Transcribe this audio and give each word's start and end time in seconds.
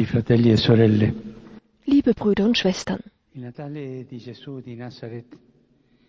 Cari 0.00 0.06
fratelli 0.06 0.50
e 0.50 0.56
sorelle, 0.56 1.14
Liebe 1.84 2.14
Brüder 2.14 2.46
und 2.46 2.56
Schwestern, 2.56 3.00
il 3.32 3.42
Natale 3.42 4.06
di 4.06 4.16
Gesù 4.16 4.60
di 4.60 4.74
Nazareth 4.74 5.36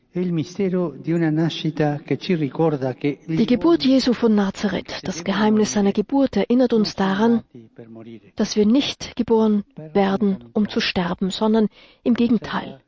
è 0.10 0.20
il 0.20 0.32
mistero 0.32 0.92
di 0.98 1.12
una 1.12 1.30
nascita 1.30 1.98
che 1.98 2.18
ci 2.18 2.36
ricorda 2.36 2.94
che 2.94 3.20
gli 3.26 3.36
die 3.36 3.46
Geburt 3.46 3.84
Jesu 3.84 4.14
von 4.14 4.34
Nazareth, 4.34 5.02
das 5.02 5.22
Geheimnis 5.24 5.74
seiner 5.74 5.92
Geburt, 5.92 6.38
erinnert 6.38 6.72
uns 6.72 6.96
daran, 6.96 7.44
uomini 7.52 7.70
per 7.74 7.90
morire, 7.90 8.32
dass 8.36 8.56
wir 8.56 8.66
nicht 8.66 9.14
geboren 9.18 9.66
werden, 9.76 10.50
um 10.54 10.70
zu 10.70 10.80
sterben, 10.80 11.30
sondern 11.30 11.68
im 12.04 12.14
Gegenteil, 12.14 12.80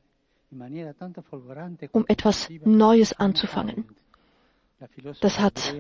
um 1.91 2.05
etwas 2.07 2.49
Neues 2.63 3.11
anzufangen. 3.11 3.83
Das 5.19 5.37
hat 5.37 5.75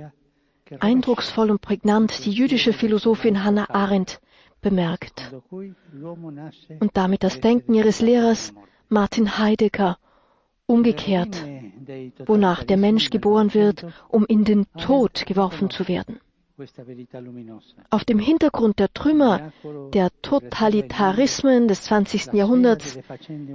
eindrucksvoll 0.79 1.49
und 1.49 1.61
prägnant 1.61 2.25
die 2.25 2.31
jüdische 2.31 2.73
Philosophin 2.73 3.43
Hannah 3.43 3.69
Arendt 3.69 4.19
bemerkt 4.63 5.31
und 5.51 6.91
damit 6.93 7.23
das 7.23 7.39
Denken 7.39 7.75
ihres 7.75 8.01
Lehrers 8.01 8.53
Martin 8.89 9.37
Heidegger 9.37 9.97
umgekehrt, 10.65 11.45
wonach 12.25 12.63
der 12.63 12.77
Mensch 12.77 13.11
geboren 13.11 13.53
wird, 13.53 13.85
um 14.09 14.25
in 14.25 14.43
den 14.45 14.65
Tod 14.79 15.25
geworfen 15.27 15.69
zu 15.69 15.87
werden. 15.87 16.19
Auf 17.89 18.05
dem 18.05 18.19
Hintergrund 18.19 18.77
der 18.79 18.93
Trümmer 18.93 19.51
der 19.93 20.09
Totalitarismen 20.21 21.67
des 21.67 21.81
20. 21.83 22.33
Jahrhunderts 22.33 22.99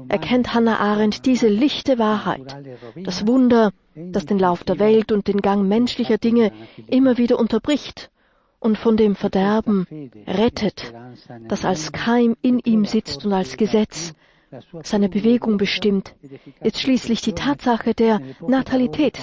erkennt 0.09 0.53
Hannah 0.53 0.79
Arendt 0.79 1.25
diese 1.25 1.49
lichte 1.49 1.99
Wahrheit, 1.99 2.57
das 2.97 3.27
Wunder, 3.27 3.73
das 3.95 4.27
den 4.27 4.39
Lauf 4.39 4.65
der 4.65 4.81
Welt 4.81 5.13
und 5.13 5.29
den 5.29 5.41
Gang 5.41 5.69
menschlicher 5.69 6.19
Dinge 6.19 6.53
immer 6.89 7.19
wieder 7.19 7.39
unterbricht 7.39 8.11
und 8.61 8.79
von 8.79 8.97
dem 8.97 9.15
Verderben 9.15 9.87
rettet, 10.27 10.93
das 11.49 11.65
als 11.65 11.93
Keim 11.93 12.37
in 12.43 12.59
ihm 12.59 12.85
sitzt 12.85 13.25
und 13.25 13.33
als 13.33 13.57
Gesetz 13.57 14.15
seine 14.83 15.09
Bewegung 15.09 15.59
bestimmt, 15.59 16.15
ist 16.61 16.81
schließlich 16.81 17.21
die 17.21 17.35
Tatsache 17.35 17.95
der 17.95 18.21
Natalität, 18.47 19.19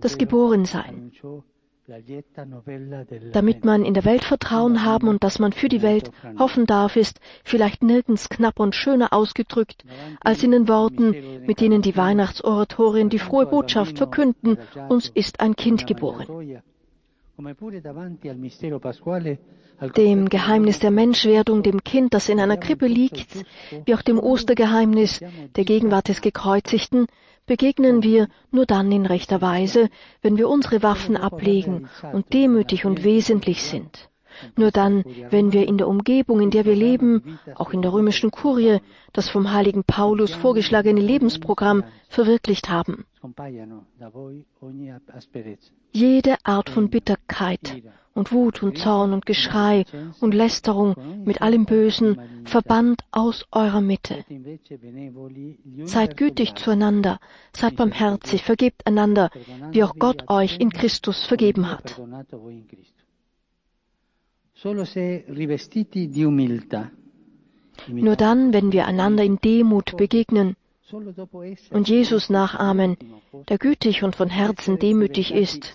das 0.00 0.18
Geborensein. 0.18 1.12
Damit 3.32 3.64
man 3.64 3.84
in 3.84 3.92
der 3.92 4.06
Welt 4.06 4.24
Vertrauen 4.24 4.84
haben 4.84 5.06
und 5.06 5.22
dass 5.22 5.38
man 5.38 5.52
für 5.52 5.68
die 5.68 5.82
Welt 5.82 6.10
hoffen 6.38 6.64
darf, 6.64 6.96
ist 6.96 7.20
vielleicht 7.44 7.82
nirgends 7.82 8.30
knapper 8.30 8.62
und 8.62 8.74
schöner 8.74 9.12
ausgedrückt 9.12 9.84
als 10.20 10.42
in 10.42 10.52
den 10.52 10.66
Worten, 10.66 11.44
mit 11.46 11.60
denen 11.60 11.82
die 11.82 11.96
Weihnachtsoratorien 11.96 13.10
die 13.10 13.18
frohe 13.18 13.46
Botschaft 13.46 13.98
verkünden, 13.98 14.58
uns 14.88 15.10
ist 15.10 15.40
ein 15.40 15.56
Kind 15.56 15.86
geboren. 15.86 16.62
Dem 19.96 20.28
Geheimnis 20.28 20.78
der 20.78 20.90
Menschwerdung, 20.90 21.62
dem 21.62 21.82
Kind, 21.82 22.14
das 22.14 22.28
in 22.28 22.38
einer 22.38 22.56
Krippe 22.56 22.86
liegt, 22.86 23.44
wie 23.84 23.94
auch 23.94 24.02
dem 24.02 24.20
Ostergeheimnis 24.20 25.20
der 25.56 25.64
Gegenwart 25.64 26.08
des 26.08 26.20
Gekreuzigten, 26.20 27.06
begegnen 27.46 28.02
wir 28.02 28.28
nur 28.50 28.66
dann 28.66 28.90
in 28.92 29.06
rechter 29.06 29.42
Weise, 29.42 29.90
wenn 30.22 30.38
wir 30.38 30.48
unsere 30.48 30.82
Waffen 30.82 31.16
ablegen 31.16 31.88
und 32.12 32.32
demütig 32.32 32.84
und 32.86 33.04
wesentlich 33.04 33.62
sind. 33.62 34.08
Nur 34.56 34.70
dann, 34.70 35.04
wenn 35.30 35.52
wir 35.52 35.66
in 35.66 35.78
der 35.78 35.88
Umgebung, 35.88 36.40
in 36.40 36.50
der 36.50 36.64
wir 36.64 36.74
leben, 36.74 37.38
auch 37.54 37.72
in 37.72 37.82
der 37.82 37.92
römischen 37.92 38.30
Kurie, 38.30 38.80
das 39.12 39.28
vom 39.28 39.52
heiligen 39.52 39.84
Paulus 39.84 40.34
vorgeschlagene 40.34 41.00
Lebensprogramm 41.00 41.84
verwirklicht 42.08 42.68
haben. 42.68 43.04
Jede 45.94 46.34
Art 46.42 46.70
von 46.70 46.90
Bitterkeit 46.90 47.82
und 48.14 48.32
Wut 48.32 48.64
und 48.64 48.76
Zorn 48.78 49.12
und 49.12 49.26
Geschrei 49.26 49.84
und 50.20 50.34
Lästerung 50.34 50.96
mit 51.24 51.40
allem 51.40 51.66
Bösen 51.66 52.20
verbannt 52.44 53.02
aus 53.12 53.44
eurer 53.52 53.80
Mitte. 53.80 54.24
Seid 55.84 56.16
gütig 56.16 56.56
zueinander, 56.56 57.20
seid 57.52 57.76
barmherzig, 57.76 58.42
vergebt 58.42 58.84
einander, 58.88 59.30
wie 59.70 59.84
auch 59.84 59.94
Gott 59.96 60.28
euch 60.28 60.58
in 60.58 60.70
Christus 60.70 61.26
vergeben 61.26 61.70
hat. 61.70 62.00
Nur 67.88 68.16
dann, 68.16 68.52
wenn 68.52 68.72
wir 68.72 68.86
einander 68.86 69.22
in 69.22 69.36
Demut 69.36 69.96
begegnen 69.96 70.56
und 71.70 71.88
Jesus 71.88 72.30
nachahmen, 72.30 72.96
der 73.48 73.58
gütig 73.58 74.02
und 74.02 74.16
von 74.16 74.28
Herzen 74.28 74.78
demütig 74.78 75.32
ist, 75.32 75.74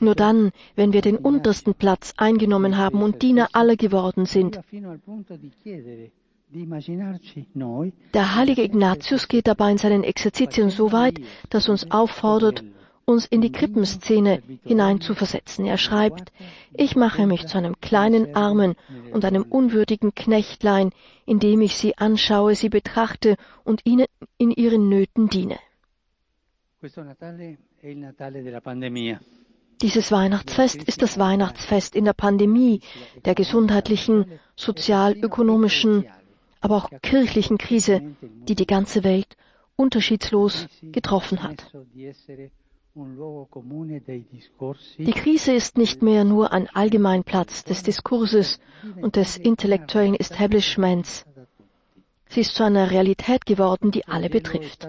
nur 0.00 0.14
dann, 0.14 0.52
wenn 0.74 0.92
wir 0.92 1.00
den 1.00 1.16
untersten 1.16 1.74
Platz 1.74 2.14
eingenommen 2.16 2.76
haben 2.76 3.02
und 3.02 3.22
Diener 3.22 3.48
aller 3.52 3.76
geworden 3.76 4.26
sind. 4.26 4.60
Der 8.14 8.34
heilige 8.36 8.62
Ignatius 8.62 9.28
geht 9.28 9.46
dabei 9.48 9.72
in 9.72 9.78
seinen 9.78 10.04
Exerzitien 10.04 10.70
so 10.70 10.92
weit, 10.92 11.18
dass 11.50 11.68
uns 11.68 11.90
auffordert, 11.90 12.62
uns 13.06 13.24
in 13.24 13.40
die 13.40 13.52
Krippenszene 13.52 14.42
hineinzuversetzen. 14.64 15.64
Er 15.64 15.78
schreibt, 15.78 16.32
ich 16.74 16.96
mache 16.96 17.26
mich 17.26 17.46
zu 17.46 17.56
einem 17.56 17.80
kleinen 17.80 18.34
Armen 18.34 18.74
und 19.12 19.24
einem 19.24 19.44
unwürdigen 19.44 20.14
Knechtlein, 20.14 20.90
indem 21.24 21.60
ich 21.62 21.76
sie 21.76 21.96
anschaue, 21.96 22.56
sie 22.56 22.68
betrachte 22.68 23.36
und 23.64 23.86
ihnen 23.86 24.06
in 24.38 24.50
ihren 24.50 24.88
Nöten 24.88 25.28
diene. 25.28 25.58
Dieses 29.82 30.10
Weihnachtsfest 30.10 30.82
ist 30.82 31.02
das 31.02 31.18
Weihnachtsfest 31.18 31.94
in 31.94 32.04
der 32.04 32.12
Pandemie, 32.12 32.80
der 33.24 33.34
gesundheitlichen, 33.34 34.40
sozial-ökonomischen, 34.56 36.06
aber 36.60 36.76
auch 36.76 36.90
kirchlichen 37.02 37.58
Krise, 37.58 38.16
die 38.20 38.56
die 38.56 38.66
ganze 38.66 39.04
Welt 39.04 39.36
unterschiedslos 39.76 40.66
getroffen 40.82 41.42
hat. 41.42 41.70
Die 44.98 45.12
Krise 45.12 45.52
ist 45.52 45.76
nicht 45.76 46.00
mehr 46.00 46.24
nur 46.24 46.52
ein 46.52 46.66
Allgemeinplatz 46.70 47.62
des 47.64 47.82
Diskurses 47.82 48.58
und 49.02 49.16
des 49.16 49.36
intellektuellen 49.36 50.14
Establishments. 50.14 51.26
Sie 52.28 52.40
ist 52.40 52.54
zu 52.54 52.64
einer 52.64 52.90
Realität 52.90 53.44
geworden, 53.44 53.90
die 53.90 54.06
alle 54.06 54.30
betrifft. 54.30 54.88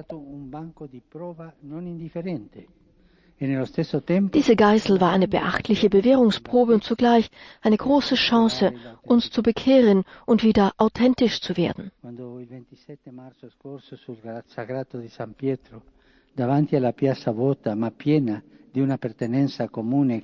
Diese 3.40 4.56
Geißel 4.56 5.02
war 5.02 5.12
eine 5.12 5.28
beachtliche 5.28 5.90
Bewährungsprobe 5.90 6.74
und 6.74 6.84
zugleich 6.84 7.30
eine 7.62 7.78
große 7.78 8.16
Chance, 8.16 8.74
uns 9.04 9.30
zu 9.30 9.44
bekehren 9.44 10.06
und 10.26 10.44
wieder 10.44 10.72
authentisch 10.78 11.42
zu 11.42 11.58
werden. 11.58 11.92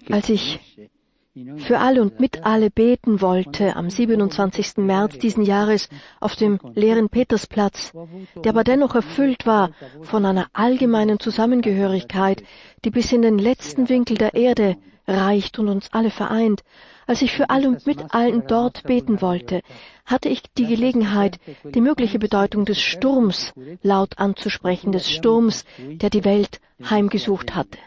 Als 0.09 0.29
ich 0.29 0.59
für 1.57 1.79
alle 1.79 2.01
und 2.03 2.19
mit 2.19 2.45
alle 2.45 2.69
beten 2.69 3.19
wollte 3.21 3.75
am 3.75 3.89
27. 3.89 4.77
März 4.77 5.17
diesen 5.17 5.43
Jahres 5.43 5.89
auf 6.19 6.35
dem 6.35 6.59
leeren 6.75 7.09
Petersplatz, 7.09 7.91
der 8.43 8.51
aber 8.51 8.63
dennoch 8.63 8.93
erfüllt 8.93 9.47
war 9.47 9.71
von 10.03 10.25
einer 10.27 10.47
allgemeinen 10.53 11.19
Zusammengehörigkeit, 11.19 12.43
die 12.85 12.91
bis 12.91 13.11
in 13.11 13.23
den 13.23 13.39
letzten 13.39 13.89
Winkel 13.89 14.17
der 14.17 14.35
Erde 14.35 14.77
reicht 15.07 15.57
und 15.57 15.69
uns 15.69 15.91
alle 15.91 16.11
vereint. 16.11 16.63
Als 17.05 17.21
ich 17.21 17.31
für 17.31 17.49
alle 17.49 17.67
und 17.67 17.85
mit 17.85 18.13
allen 18.13 18.47
dort 18.47 18.83
beten 18.83 19.21
wollte, 19.21 19.61
hatte 20.05 20.29
ich 20.29 20.43
die 20.57 20.67
Gelegenheit, 20.67 21.39
die 21.63 21.81
mögliche 21.81 22.19
Bedeutung 22.19 22.65
des 22.65 22.79
Sturms 22.79 23.53
laut 23.81 24.17
anzusprechen, 24.17 24.91
des 24.91 25.09
Sturms, 25.09 25.65
der 25.77 26.09
die 26.09 26.25
Welt 26.25 26.59
heimgesucht 26.89 27.55
hatte. 27.55 27.77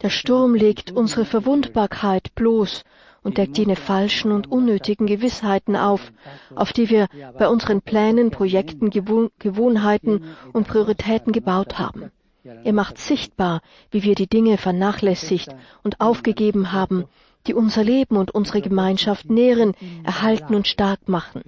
Der 0.00 0.10
Sturm 0.10 0.54
legt 0.54 0.90
unsere 0.90 1.24
Verwundbarkeit 1.24 2.34
bloß 2.34 2.84
und 3.22 3.36
deckt 3.36 3.58
jene 3.58 3.76
falschen 3.76 4.32
und 4.32 4.50
unnötigen 4.50 5.06
Gewissheiten 5.06 5.76
auf, 5.76 6.12
auf 6.54 6.72
die 6.72 6.88
wir 6.88 7.08
bei 7.38 7.48
unseren 7.48 7.82
Plänen, 7.82 8.30
Projekten, 8.30 8.88
Gewohnheiten 8.90 10.24
und 10.52 10.66
Prioritäten 10.66 11.32
gebaut 11.32 11.78
haben. 11.78 12.10
Er 12.42 12.72
macht 12.72 12.96
sichtbar, 12.96 13.60
wie 13.90 14.02
wir 14.02 14.14
die 14.14 14.26
Dinge 14.26 14.56
vernachlässigt 14.56 15.54
und 15.82 16.00
aufgegeben 16.00 16.72
haben, 16.72 17.04
die 17.46 17.54
unser 17.54 17.84
Leben 17.84 18.16
und 18.16 18.32
unsere 18.32 18.60
Gemeinschaft 18.60 19.30
nähren, 19.30 19.74
erhalten 20.04 20.54
und 20.54 20.66
stark 20.66 21.08
machen. 21.08 21.42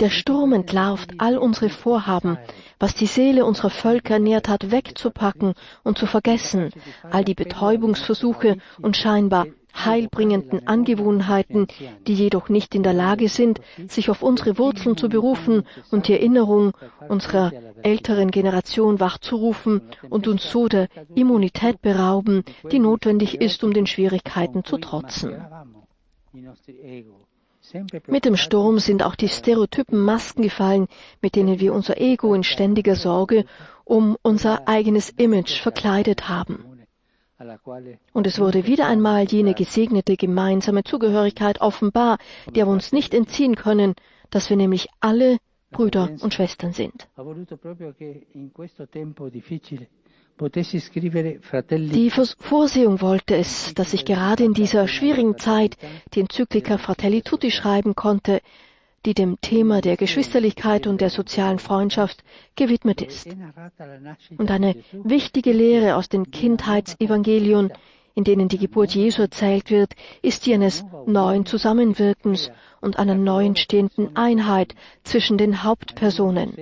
Der 0.00 0.10
Sturm 0.10 0.52
entlarvt 0.52 1.14
all 1.18 1.38
unsere 1.38 1.68
Vorhaben, 1.68 2.36
was 2.80 2.94
die 2.94 3.06
Seele 3.06 3.44
unserer 3.44 3.70
Völker 3.70 4.14
ernährt 4.14 4.48
hat, 4.48 4.70
wegzupacken 4.72 5.54
und 5.84 5.98
zu 5.98 6.06
vergessen, 6.06 6.70
all 7.10 7.24
die 7.24 7.34
Betäubungsversuche 7.34 8.58
und 8.80 8.96
scheinbar 8.96 9.46
heilbringenden 9.74 10.66
Angewohnheiten, 10.66 11.66
die 12.06 12.14
jedoch 12.14 12.48
nicht 12.48 12.74
in 12.74 12.82
der 12.82 12.92
Lage 12.92 13.28
sind, 13.28 13.60
sich 13.88 14.10
auf 14.10 14.22
unsere 14.22 14.58
Wurzeln 14.58 14.96
zu 14.96 15.08
berufen 15.08 15.64
und 15.90 16.08
die 16.08 16.12
Erinnerung 16.12 16.72
unserer 17.08 17.52
älteren 17.82 18.30
Generation 18.30 19.00
wachzurufen 19.00 19.82
und 20.08 20.28
uns 20.28 20.50
so 20.50 20.68
der 20.68 20.88
Immunität 21.14 21.82
berauben, 21.82 22.44
die 22.70 22.78
notwendig 22.78 23.40
ist, 23.40 23.64
um 23.64 23.72
den 23.72 23.86
Schwierigkeiten 23.86 24.64
zu 24.64 24.78
trotzen. 24.78 25.36
Mit 28.06 28.24
dem 28.24 28.36
Sturm 28.36 28.78
sind 28.78 29.02
auch 29.02 29.14
die 29.14 29.28
stereotypen 29.28 29.98
Masken 29.98 30.42
gefallen, 30.42 30.86
mit 31.22 31.34
denen 31.34 31.60
wir 31.60 31.72
unser 31.72 31.98
Ego 31.98 32.34
in 32.34 32.44
ständiger 32.44 32.94
Sorge 32.94 33.46
um 33.84 34.16
unser 34.22 34.68
eigenes 34.68 35.10
Image 35.10 35.60
verkleidet 35.60 36.28
haben. 36.28 36.73
Und 38.12 38.26
es 38.26 38.38
wurde 38.38 38.66
wieder 38.66 38.86
einmal 38.86 39.24
jene 39.24 39.54
gesegnete 39.54 40.16
gemeinsame 40.16 40.84
Zugehörigkeit 40.84 41.60
offenbar, 41.60 42.18
der 42.54 42.66
wir 42.66 42.72
uns 42.72 42.92
nicht 42.92 43.14
entziehen 43.14 43.56
können, 43.56 43.94
dass 44.30 44.50
wir 44.50 44.56
nämlich 44.56 44.88
alle 45.00 45.38
Brüder 45.70 46.10
und 46.20 46.32
Schwestern 46.32 46.72
sind. 46.72 47.08
Die 51.70 52.10
Vorsehung 52.10 53.00
wollte 53.00 53.36
es, 53.36 53.74
dass 53.74 53.92
ich 53.92 54.04
gerade 54.04 54.44
in 54.44 54.54
dieser 54.54 54.88
schwierigen 54.88 55.38
Zeit 55.38 55.76
die 56.14 56.20
Enzyklika 56.20 56.78
Fratelli 56.78 57.22
Tutti 57.22 57.50
schreiben 57.50 57.94
konnte, 57.94 58.40
die 59.06 59.14
dem 59.14 59.40
Thema 59.40 59.80
der 59.80 59.96
Geschwisterlichkeit 59.96 60.86
und 60.86 61.00
der 61.00 61.10
sozialen 61.10 61.58
Freundschaft 61.58 62.24
gewidmet 62.56 63.02
ist. 63.02 63.28
Und 64.36 64.50
eine 64.50 64.76
wichtige 64.92 65.52
Lehre 65.52 65.96
aus 65.96 66.08
den 66.08 66.30
Kindheitsevangelien, 66.30 67.72
in 68.14 68.24
denen 68.24 68.48
die 68.48 68.58
Geburt 68.58 68.94
Jesu 68.94 69.22
erzählt 69.22 69.70
wird, 69.70 69.94
ist 70.22 70.46
die 70.46 70.54
eines 70.54 70.84
neuen 71.06 71.46
Zusammenwirkens 71.46 72.50
und 72.80 72.98
einer 72.98 73.14
neu 73.14 73.44
entstehenden 73.44 74.16
Einheit 74.16 74.74
zwischen 75.02 75.36
den 75.36 75.62
Hauptpersonen. 75.62 76.54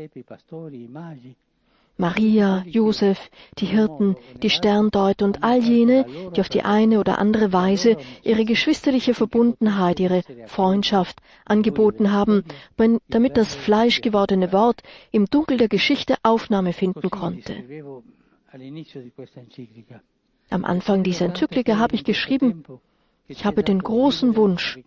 Maria, 1.97 2.65
Josef, 2.67 3.31
die 3.59 3.67
Hirten, 3.67 4.17
die 4.43 4.51
Sterndeuter 4.51 5.25
und 5.25 5.45
all 5.45 5.61
jene, 5.61 6.07
die 6.35 6.41
auf 6.41 6.49
die 6.49 6.63
eine 6.63 6.99
oder 6.99 7.19
andere 7.19 7.53
Weise 7.53 7.97
ihre 8.23 8.45
geschwisterliche 8.45 9.15
Verbundenheit, 9.15 10.01
ihre 10.01 10.23
Freundschaft 10.47 11.19
angeboten 11.45 12.11
haben, 12.11 12.45
damit 13.09 13.37
das 13.37 13.55
fleischgewordene 13.55 14.53
Wort 14.53 14.83
im 15.11 15.27
Dunkel 15.27 15.59
der 15.59 15.69
Geschichte 15.69 16.17
Aufnahme 16.23 16.73
finden 16.73 17.11
konnte. 17.11 17.57
Am 20.51 20.65
Anfang 20.65 21.03
dieser 21.03 21.27
Enzyklika 21.27 21.79
habe 21.79 21.95
ich 21.95 22.05
geschrieben, 22.05 22.65
ich 23.33 23.45
habe 23.45 23.63
den 23.65 23.83
großen 23.83 24.37
Wunsch, 24.37 24.79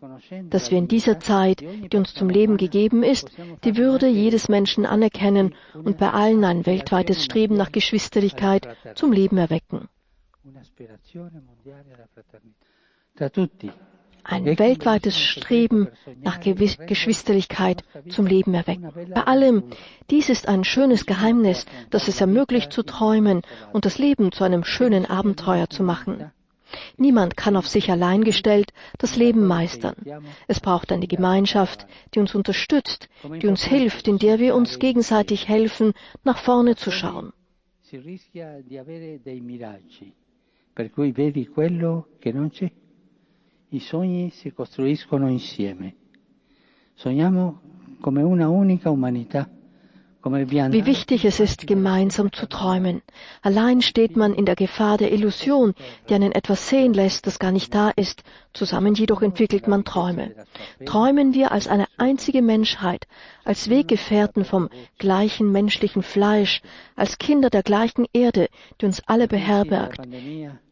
dass 0.50 0.72
wir 0.72 0.78
in 0.78 0.88
dieser 0.88 1.20
Zeit, 1.20 1.62
die 1.62 1.98
uns 1.98 2.14
zum 2.14 2.30
Leben 2.30 2.58
gegeben 2.58 3.04
ist, 3.04 3.32
die 3.64 3.76
Würde 3.76 4.08
jedes 4.08 4.48
Menschen 4.48 4.86
anerkennen 4.86 5.56
und 5.74 5.98
bei 5.98 6.12
allen 6.12 6.44
ein 6.44 6.66
weltweites 6.66 7.24
Streben 7.24 7.56
nach 7.58 7.72
Geschwisterlichkeit 7.72 8.68
zum 8.96 9.12
Leben 9.12 9.38
erwecken. 9.38 9.90
Ein 14.28 14.46
weltweites 14.58 15.20
Streben 15.20 15.90
nach 16.22 16.40
Geschwisterlichkeit 16.40 17.84
zum 18.10 18.26
Leben 18.26 18.54
erwecken. 18.54 18.92
Bei 19.14 19.24
allem, 19.24 19.64
dies 20.10 20.30
ist 20.30 20.48
ein 20.48 20.64
schönes 20.64 21.06
Geheimnis, 21.06 21.66
das 21.92 22.08
es 22.08 22.22
ermöglicht 22.22 22.74
zu 22.74 22.84
träumen 22.84 23.42
und 23.72 23.86
das 23.86 23.98
Leben 23.98 24.32
zu 24.32 24.44
einem 24.44 24.64
schönen 24.64 25.06
Abenteuer 25.06 25.70
zu 25.70 25.84
machen. 25.84 26.32
Niemand 26.98 27.38
kann 27.38 27.56
auf 27.56 27.68
sich 27.68 27.92
allein 27.92 28.24
gestellt 28.24 28.74
das 28.98 29.16
Leben 29.16 29.46
meistern. 29.46 29.96
Es 30.48 30.60
braucht 30.60 30.92
eine 30.92 31.08
Gemeinschaft, 31.08 31.86
die 32.14 32.20
uns 32.20 32.36
unterstützt, 32.36 33.10
die 33.42 33.48
uns 33.48 33.64
hilft, 33.64 34.08
in 34.08 34.18
der 34.18 34.40
wir 34.40 34.56
uns 34.56 34.80
gegenseitig 34.80 35.48
helfen, 35.48 35.94
nach 36.24 36.38
vorne 36.38 36.76
zu 36.76 36.92
schauen. 36.92 37.34
Per 40.74 40.90
cui 40.90 41.12
vedi 41.14 41.48
quello 41.48 42.08
che 42.20 42.34
non 42.34 42.50
c'è. 42.50 42.70
I 43.70 43.80
sogni 43.80 44.30
si 44.30 44.52
costruiscono 44.52 45.30
insieme. 45.30 45.96
Sogniamo 46.94 47.62
come 48.02 48.22
una 48.22 48.50
unica 48.50 48.90
umanità 48.90 49.50
wie 50.26 50.86
wichtig 50.88 51.24
es 51.24 51.40
ist, 51.40 51.68
gemeinsam 51.68 52.34
zu 52.34 52.48
träumen. 52.48 53.04
Allein 53.44 53.82
steht 53.82 54.16
man 54.16 54.34
in 54.34 54.46
der 54.46 54.56
Gefahr 54.56 54.98
der 54.98 55.14
Illusion, 55.14 55.76
die 56.10 56.16
einen 56.16 56.32
etwas 56.32 56.68
sehen 56.68 56.96
lässt, 56.96 57.28
das 57.28 57.38
gar 57.38 57.52
nicht 57.52 57.76
da 57.76 57.92
ist. 57.92 58.24
Zusammen 58.52 58.96
jedoch 58.96 59.22
entwickelt 59.22 59.68
man 59.68 59.86
Träume. 59.86 60.34
Träumen 60.86 61.36
wir 61.36 61.52
als 61.52 61.68
eine 61.68 61.86
einzige 61.98 62.42
Menschheit, 62.42 63.06
als 63.44 63.70
Weggefährten 63.70 64.46
vom 64.46 64.70
gleichen 64.98 65.52
menschlichen 65.52 66.02
Fleisch, 66.02 66.64
als 66.96 67.20
Kinder 67.20 67.52
der 67.52 67.62
gleichen 67.62 68.08
Erde, 68.12 68.48
die 68.82 68.88
uns 68.88 69.04
alle 69.06 69.28
beherbergt. 69.28 70.02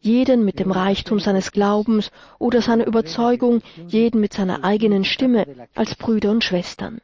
Jeden 0.00 0.44
mit 0.44 0.58
dem 0.58 0.72
Reichtum 0.72 1.20
seines 1.20 1.52
Glaubens 1.52 2.10
oder 2.40 2.60
seiner 2.60 2.86
Überzeugung, 2.86 3.62
jeden 3.86 4.20
mit 4.20 4.32
seiner 4.32 4.64
eigenen 4.64 5.04
Stimme, 5.04 5.46
als 5.76 5.94
Brüder 5.94 6.32
und 6.32 6.42
Schwestern. 6.42 7.00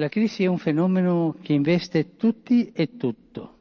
La 0.00 0.08
crisi 0.08 0.44
è 0.44 0.46
un 0.46 0.56
fenomeno 0.56 1.36
che 1.42 1.52
investe 1.52 2.16
tutti 2.16 2.72
e 2.74 2.96
tutto. 2.96 3.56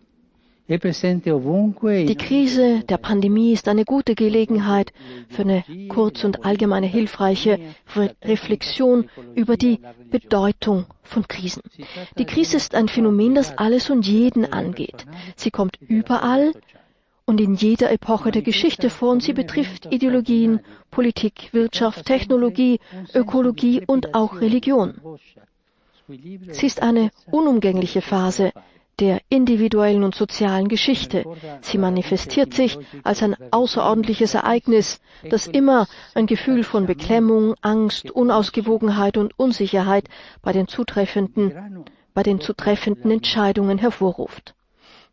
Die 0.67 2.15
Krise 2.15 2.83
der 2.85 2.97
Pandemie 2.97 3.51
ist 3.51 3.67
eine 3.67 3.83
gute 3.83 4.15
Gelegenheit 4.15 4.93
für 5.27 5.41
eine 5.41 5.65
kurz 5.89 6.23
und 6.23 6.45
allgemeine 6.45 6.87
hilfreiche 6.87 7.59
Reflexion 8.23 9.09
über 9.35 9.57
die 9.57 9.81
Bedeutung 10.09 10.85
von 11.01 11.27
Krisen. 11.27 11.63
Die 12.17 12.25
Krise 12.25 12.55
ist 12.55 12.73
ein 12.73 12.87
Phänomen, 12.87 13.35
das 13.35 13.57
alles 13.57 13.89
und 13.89 14.07
jeden 14.07 14.45
angeht. 14.53 15.05
Sie 15.35 15.51
kommt 15.51 15.77
überall 15.81 16.53
und 17.25 17.41
in 17.41 17.55
jeder 17.55 17.91
Epoche 17.91 18.31
der 18.31 18.43
Geschichte 18.43 18.89
vor 18.89 19.11
und 19.11 19.23
sie 19.23 19.33
betrifft 19.33 19.91
Ideologien, 19.91 20.61
Politik, 20.89 21.49
Wirtschaft, 21.51 22.05
Technologie, 22.05 22.79
Ökologie 23.13 23.81
und 23.85 24.13
auch 24.13 24.39
Religion. 24.39 24.93
Sie 26.09 26.65
ist 26.65 26.81
eine 26.81 27.11
unumgängliche 27.29 28.01
Phase 28.01 28.51
der 28.99 29.21
individuellen 29.29 30.03
und 30.03 30.15
sozialen 30.15 30.67
Geschichte. 30.67 31.23
Sie 31.61 31.77
manifestiert 31.77 32.53
sich 32.53 32.77
als 33.03 33.23
ein 33.23 33.35
außerordentliches 33.51 34.33
Ereignis, 34.33 34.99
das 35.29 35.47
immer 35.47 35.87
ein 36.15 36.25
Gefühl 36.25 36.63
von 36.63 36.85
Beklemmung, 36.85 37.55
Angst, 37.61 38.11
Unausgewogenheit 38.11 39.17
und 39.17 39.37
Unsicherheit 39.37 40.09
bei 40.41 40.51
den 40.51 40.67
zutreffenden, 40.67 41.85
bei 42.13 42.23
den 42.23 42.41
zutreffenden 42.41 43.11
Entscheidungen 43.11 43.77
hervorruft. 43.77 44.55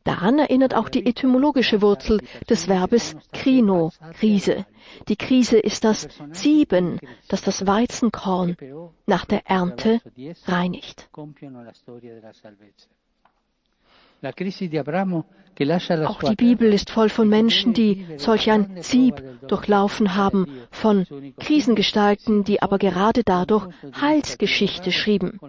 Daran 0.06 0.38
erinnert 0.38 0.72
auch 0.74 0.88
die 0.88 1.04
etymologische 1.04 1.82
Wurzel 1.82 2.20
des 2.48 2.66
Verbes 2.66 3.16
krino, 3.32 3.90
Krise. 4.14 4.64
Die 5.08 5.16
Krise 5.16 5.58
ist 5.58 5.82
das 5.82 6.06
Sieben, 6.30 7.00
das 7.26 7.42
das 7.42 7.66
Weizenkorn 7.66 8.56
nach 9.06 9.24
der 9.24 9.46
Ernte 9.46 10.00
reinigt. 10.44 11.10
Auch 14.22 16.22
die 16.22 16.36
Bibel 16.36 16.72
ist 16.72 16.90
voll 16.90 17.08
von 17.08 17.28
Menschen, 17.28 17.72
die 17.72 18.06
solch 18.18 18.50
ein 18.50 18.76
Sieb 18.82 19.22
durchlaufen 19.48 20.14
haben, 20.14 20.46
von 20.70 21.06
Krisengestalten, 21.38 22.44
die 22.44 22.60
aber 22.60 22.78
gerade 22.78 23.22
dadurch 23.24 23.68
Heilsgeschichte 23.98 24.92
schrieben. 24.92 25.40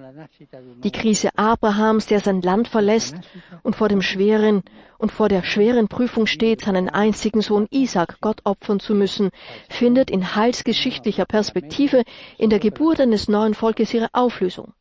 Die 0.84 0.92
Krise 0.92 1.38
Abrahams, 1.38 2.08
der 2.08 2.22
sein 2.22 2.42
Land 2.42 2.70
verlässt 2.70 3.18
und 3.64 3.76
vor 3.76 3.90
dem 3.90 4.02
schweren 4.02 4.64
und 4.98 5.12
vor 5.12 5.28
der 5.28 5.44
schweren 5.44 5.90
Prüfung 5.90 6.26
steht, 6.26 6.62
seinen 6.62 6.88
einzigen 6.88 7.42
Sohn 7.42 7.68
Isaac 7.70 8.20
Gott 8.22 8.40
opfern 8.46 8.80
zu 8.80 8.96
müssen, 8.96 9.30
findet 9.68 10.10
in 10.10 10.36
heilsgeschichtlicher 10.36 11.26
Perspektive 11.26 12.04
in 12.38 12.50
der 12.50 12.60
Geburt 12.60 13.02
eines 13.02 13.28
neuen 13.28 13.54
Volkes 13.54 13.94
ihre 13.94 14.08
Auflösung. 14.14 14.74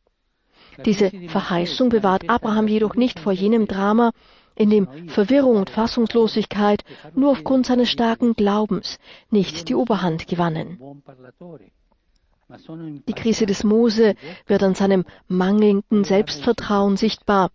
Diese 0.85 1.11
Verheißung 1.27 1.89
bewahrt 1.89 2.29
Abraham 2.29 2.67
jedoch 2.67 2.95
nicht 2.95 3.19
vor 3.19 3.33
jenem 3.33 3.67
Drama, 3.67 4.11
in 4.55 4.69
dem 4.69 5.09
Verwirrung 5.09 5.57
und 5.57 5.69
Fassungslosigkeit 5.69 6.83
nur 7.13 7.31
aufgrund 7.31 7.67
seines 7.67 7.89
starken 7.89 8.33
Glaubens 8.33 8.97
nicht 9.29 9.69
die 9.69 9.75
Oberhand 9.75 10.27
gewannen. 10.27 10.79
Die 13.07 13.13
Krise 13.13 13.45
des 13.45 13.63
Mose 13.63 14.15
wird 14.47 14.63
an 14.63 14.73
seinem 14.73 15.05
mangelnden 15.27 16.03
Selbstvertrauen 16.03 16.97
sichtbar. 16.97 17.51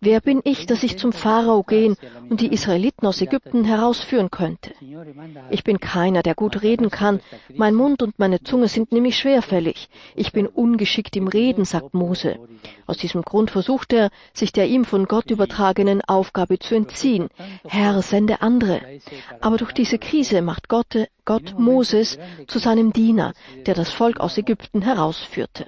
Wer 0.00 0.20
bin 0.20 0.42
ich, 0.44 0.66
dass 0.66 0.82
ich 0.82 0.98
zum 0.98 1.12
Pharao 1.12 1.62
gehen 1.62 1.96
und 2.28 2.40
die 2.40 2.52
Israeliten 2.52 3.06
aus 3.06 3.22
Ägypten 3.22 3.64
herausführen 3.64 4.30
könnte? 4.30 4.72
Ich 5.50 5.64
bin 5.64 5.80
keiner, 5.80 6.22
der 6.22 6.34
gut 6.34 6.62
reden 6.62 6.90
kann. 6.90 7.20
Mein 7.54 7.74
Mund 7.74 8.02
und 8.02 8.18
meine 8.18 8.42
Zunge 8.42 8.68
sind 8.68 8.92
nämlich 8.92 9.16
schwerfällig. 9.16 9.88
Ich 10.14 10.32
bin 10.32 10.46
ungeschickt 10.46 11.16
im 11.16 11.26
Reden, 11.26 11.64
sagt 11.64 11.94
Mose. 11.94 12.38
Aus 12.86 12.98
diesem 12.98 13.22
Grund 13.22 13.50
versucht 13.50 13.92
er, 13.94 14.10
sich 14.34 14.52
der 14.52 14.66
ihm 14.66 14.84
von 14.84 15.06
Gott 15.06 15.30
übertragenen 15.30 16.02
Aufgabe 16.02 16.58
zu 16.58 16.74
entziehen. 16.74 17.28
Herr, 17.64 18.02
sende 18.02 18.42
andere. 18.42 18.82
Aber 19.40 19.56
durch 19.56 19.72
diese 19.72 19.98
Krise 19.98 20.42
macht 20.42 20.68
Gott, 20.68 21.08
Gott 21.24 21.58
Moses 21.58 22.18
zu 22.46 22.58
seinem 22.58 22.92
Diener, 22.92 23.32
der 23.64 23.74
das 23.74 23.90
Volk 23.90 24.20
aus 24.20 24.36
Ägypten 24.36 24.82
herausführte. 24.82 25.66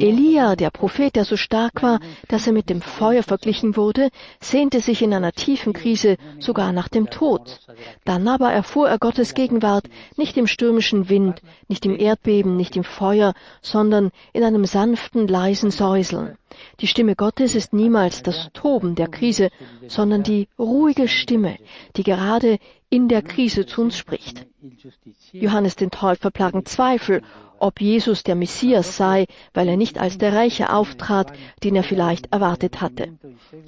Elia, 0.00 0.56
der 0.56 0.70
Prophet, 0.70 1.14
der 1.14 1.24
so 1.24 1.36
stark 1.36 1.80
war, 1.80 2.00
dass 2.26 2.48
er 2.48 2.52
mit 2.52 2.68
dem 2.68 2.82
Feuer 2.82 3.22
verglichen 3.22 3.76
wurde, 3.76 4.10
sehnte 4.40 4.80
sich 4.80 5.00
in 5.00 5.14
einer 5.14 5.30
tiefen 5.30 5.72
Krise 5.72 6.16
sogar 6.40 6.72
nach 6.72 6.88
dem 6.88 7.08
Tod. 7.08 7.60
Dann 8.04 8.26
aber 8.26 8.52
erfuhr 8.52 8.88
er 8.88 8.98
Gottes 8.98 9.34
Gegenwart 9.34 9.84
nicht 10.16 10.36
im 10.36 10.48
stürmischen 10.48 11.08
Wind, 11.08 11.40
nicht 11.68 11.86
im 11.86 11.96
Erdbeben, 11.96 12.56
nicht 12.56 12.76
im 12.76 12.84
Feuer, 12.84 13.32
sondern 13.62 14.10
in 14.32 14.42
einem 14.42 14.64
sanften, 14.64 15.28
leisen 15.28 15.70
Säuseln. 15.70 16.36
Die 16.80 16.88
Stimme 16.88 17.14
Gottes 17.14 17.54
ist 17.54 17.72
niemals 17.72 18.22
das 18.22 18.50
Toben 18.52 18.96
der 18.96 19.08
Krise, 19.08 19.50
sondern 19.86 20.24
die 20.24 20.48
ruhige 20.58 21.06
Stimme, 21.06 21.58
die 21.96 22.02
gerade 22.02 22.58
in 22.90 23.08
der 23.08 23.22
Krise 23.22 23.64
zu 23.64 23.80
uns 23.80 23.96
spricht. 23.96 24.46
Johannes 25.32 25.76
den 25.76 25.90
Täufer 25.90 26.30
plagen 26.30 26.66
Zweifel, 26.66 27.22
ob 27.62 27.80
Jesus 27.80 28.24
der 28.24 28.34
Messias 28.34 28.96
sei, 28.96 29.26
weil 29.54 29.68
er 29.68 29.76
nicht 29.76 29.98
als 29.98 30.18
der 30.18 30.34
Reiche 30.34 30.72
auftrat, 30.72 31.32
den 31.62 31.76
er 31.76 31.84
vielleicht 31.84 32.32
erwartet 32.32 32.80
hatte. 32.80 33.16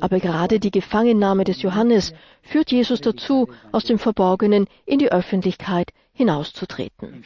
Aber 0.01 0.19
gerade 0.19 0.59
die 0.59 0.73
Gefangennahme 0.73 1.45
des 1.45 1.63
Johannes 1.63 2.13
führt 2.43 2.73
Jesus 2.73 3.01
dazu, 3.01 3.49
aus 3.71 3.85
dem 3.85 3.99
Verborgenen 3.99 4.67
in 4.85 4.99
die 4.99 5.13
Öffentlichkeit 5.13 5.93
hinauszutreten. 6.13 7.25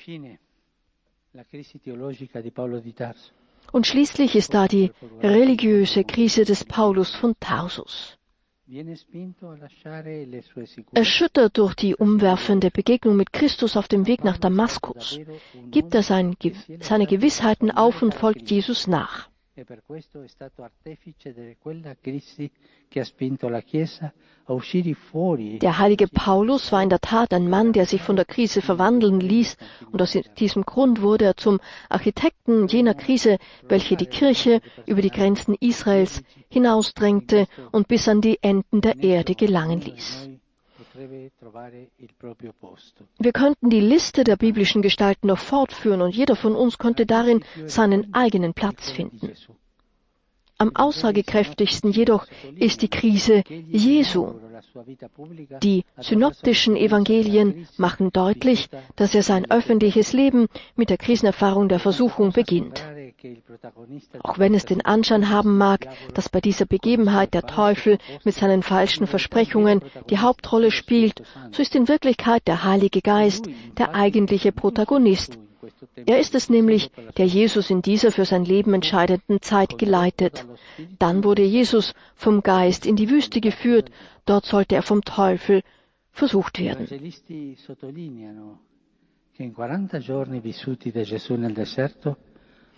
Und 3.72 3.86
schließlich 3.86 4.36
ist 4.36 4.54
da 4.54 4.68
die 4.68 4.92
religiöse 5.22 6.04
Krise 6.04 6.44
des 6.44 6.64
Paulus 6.64 7.14
von 7.14 7.34
Tarsus. 7.40 8.17
Erschüttert 10.92 11.56
durch 11.56 11.74
die 11.74 11.96
umwerfende 11.96 12.70
Begegnung 12.70 13.16
mit 13.16 13.32
Christus 13.32 13.76
auf 13.78 13.88
dem 13.88 14.06
Weg 14.06 14.24
nach 14.24 14.36
Damaskus, 14.36 15.18
gibt 15.70 15.94
er 15.94 16.02
sein, 16.02 16.36
seine 16.80 17.06
Gewissheiten 17.06 17.70
auf 17.70 18.02
und 18.02 18.14
folgt 18.14 18.50
Jesus 18.50 18.86
nach. 18.86 19.30
E 19.58 19.64
per 19.64 19.82
questo 19.84 20.22
è 20.22 20.28
stato 20.28 20.62
artefice 20.62 21.34
di 21.34 21.56
quella 21.58 21.96
crisi 22.00 22.48
che 22.86 23.00
ha 23.00 23.04
spinto 23.04 23.48
la 23.48 23.60
Chiesa 23.60 24.12
a 24.44 24.52
uscire 24.52 24.94
fuori. 24.94 25.58
Der 25.58 25.76
heilige 25.80 26.06
Paulus 26.06 26.70
war 26.70 26.80
in 26.80 26.88
der 26.88 27.00
Tat 27.00 27.32
ein 27.32 27.48
Mann, 27.48 27.72
der 27.72 27.84
sich 27.84 28.00
von 28.00 28.14
der 28.14 28.24
Krise 28.24 28.62
verwandeln 28.62 29.18
ließ, 29.18 29.56
und 29.90 30.00
aus 30.00 30.16
diesem 30.38 30.62
Grund 30.62 31.02
wurde 31.02 31.24
er 31.24 31.36
zum 31.36 31.58
Architekten 31.88 32.68
jener 32.68 32.94
Krise, 32.94 33.38
welche 33.66 33.96
die 33.96 34.06
Kirche 34.06 34.60
über 34.86 35.02
die 35.02 35.10
Grenzen 35.10 35.56
Israels 35.58 36.22
hinausdrängte 36.50 37.48
und 37.72 37.88
bis 37.88 38.06
an 38.06 38.20
die 38.20 38.38
Enden 38.40 38.80
der 38.80 39.02
Erde 39.02 39.34
gelangen 39.34 39.80
ließ. 39.80 40.28
Wir 43.18 43.32
könnten 43.32 43.70
die 43.70 43.80
Liste 43.80 44.24
der 44.24 44.36
biblischen 44.36 44.82
Gestalten 44.82 45.26
noch 45.26 45.38
fortführen 45.38 46.02
und 46.02 46.14
jeder 46.14 46.36
von 46.36 46.54
uns 46.54 46.78
könnte 46.78 47.06
darin 47.06 47.44
seinen 47.66 48.14
eigenen 48.14 48.54
Platz 48.54 48.90
finden. 48.90 49.32
Am 50.60 50.74
aussagekräftigsten 50.74 51.92
jedoch 51.92 52.26
ist 52.56 52.82
die 52.82 52.88
Krise 52.88 53.44
Jesu. 53.48 54.34
Die 55.62 55.84
synoptischen 55.98 56.74
Evangelien 56.76 57.68
machen 57.76 58.10
deutlich, 58.12 58.68
dass 58.96 59.14
er 59.14 59.22
sein 59.22 59.48
öffentliches 59.50 60.12
Leben 60.12 60.48
mit 60.74 60.90
der 60.90 60.96
Krisenerfahrung 60.98 61.68
der 61.68 61.78
Versuchung 61.78 62.32
beginnt. 62.32 62.84
Auch 64.22 64.38
wenn 64.38 64.54
es 64.54 64.64
den 64.64 64.84
Anschein 64.84 65.28
haben 65.28 65.58
mag, 65.58 65.88
dass 66.14 66.28
bei 66.28 66.40
dieser 66.40 66.66
Begebenheit 66.66 67.34
der 67.34 67.42
Teufel 67.42 67.98
mit 68.24 68.34
seinen 68.34 68.62
falschen 68.62 69.06
Versprechungen 69.06 69.82
die 70.10 70.18
Hauptrolle 70.18 70.70
spielt, 70.70 71.22
so 71.50 71.62
ist 71.62 71.74
in 71.74 71.88
Wirklichkeit 71.88 72.46
der 72.46 72.64
Heilige 72.64 73.00
Geist 73.00 73.48
der 73.76 73.94
eigentliche 73.94 74.52
Protagonist 74.52 75.38
er 76.06 76.18
ist 76.20 76.34
es 76.34 76.48
nämlich, 76.48 76.90
der 77.16 77.26
Jesus 77.26 77.70
in 77.70 77.82
dieser 77.82 78.12
für 78.12 78.24
sein 78.24 78.44
Leben 78.44 78.74
entscheidenden 78.74 79.42
Zeit 79.42 79.78
geleitet. 79.78 80.46
Dann 80.98 81.24
wurde 81.24 81.42
Jesus 81.42 81.94
vom 82.14 82.42
Geist 82.42 82.86
in 82.86 82.96
die 82.96 83.10
Wüste 83.10 83.40
geführt, 83.40 83.90
dort 84.24 84.44
sollte 84.46 84.76
er 84.76 84.82
vom 84.82 85.02
Teufel 85.02 85.62
versucht 86.12 86.58
werden. 86.58 86.86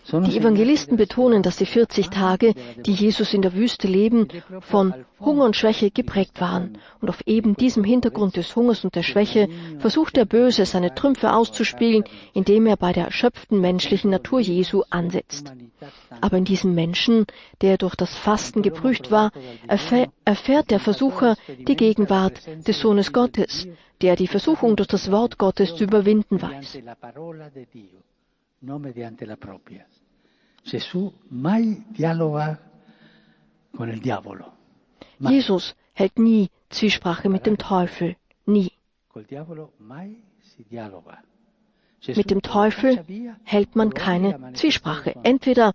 Die 0.09 0.37
Evangelisten 0.37 0.97
betonen, 0.97 1.43
dass 1.43 1.57
die 1.57 1.65
40 1.65 2.09
Tage, 2.09 2.53
die 2.77 2.93
Jesus 2.93 3.33
in 3.33 3.41
der 3.41 3.53
Wüste 3.53 3.87
leben, 3.87 4.27
von 4.59 4.93
Hunger 5.19 5.45
und 5.45 5.55
Schwäche 5.55 5.91
geprägt 5.91 6.41
waren. 6.41 6.77
Und 6.99 7.09
auf 7.09 7.21
eben 7.27 7.55
diesem 7.55 7.83
Hintergrund 7.83 8.35
des 8.35 8.55
Hungers 8.55 8.83
und 8.83 8.95
der 8.95 9.03
Schwäche 9.03 9.47
versucht 9.79 10.15
der 10.15 10.25
Böse, 10.25 10.65
seine 10.65 10.95
Trümpfe 10.95 11.33
auszuspielen, 11.33 12.03
indem 12.33 12.65
er 12.65 12.77
bei 12.77 12.93
der 12.93 13.05
erschöpften 13.05 13.61
menschlichen 13.61 14.09
Natur 14.09 14.39
Jesu 14.39 14.83
ansetzt. 14.89 15.53
Aber 16.19 16.37
in 16.37 16.45
diesem 16.45 16.73
Menschen, 16.73 17.25
der 17.61 17.77
durch 17.77 17.95
das 17.95 18.15
Fasten 18.15 18.63
geprüft 18.63 19.11
war, 19.11 19.31
erfährt 19.67 20.71
der 20.71 20.79
Versucher 20.79 21.35
die 21.67 21.75
Gegenwart 21.75 22.41
des 22.67 22.79
Sohnes 22.79 23.13
Gottes, 23.13 23.67
der 24.01 24.15
die 24.15 24.27
Versuchung 24.27 24.75
durch 24.75 24.89
das 24.89 25.11
Wort 25.11 25.37
Gottes 25.37 25.75
zu 25.75 25.83
überwinden 25.83 26.41
weiß 26.41 26.79
no 28.61 28.79
mediante 28.79 29.25
la 29.25 29.37
propia. 29.37 29.85
Gesù 30.63 31.11
mai 31.29 31.83
dialoga 31.89 32.59
con 33.71 33.89
il 33.89 33.99
diavolo. 33.99 34.57
Mai. 35.17 35.33
Jesus 35.33 35.75
hält 35.93 36.17
nie 36.17 36.49
Zwiesprache 36.69 37.29
mit 37.29 37.45
dem 37.45 37.57
Teufel. 37.57 38.15
Nie. 38.45 38.71
Mit 42.07 42.29
dem 42.29 42.41
Teufel 42.41 43.05
hält 43.43 43.75
man 43.75 43.93
keine 43.93 44.53
Zwiesprache. 44.53 45.15
Entweder 45.23 45.73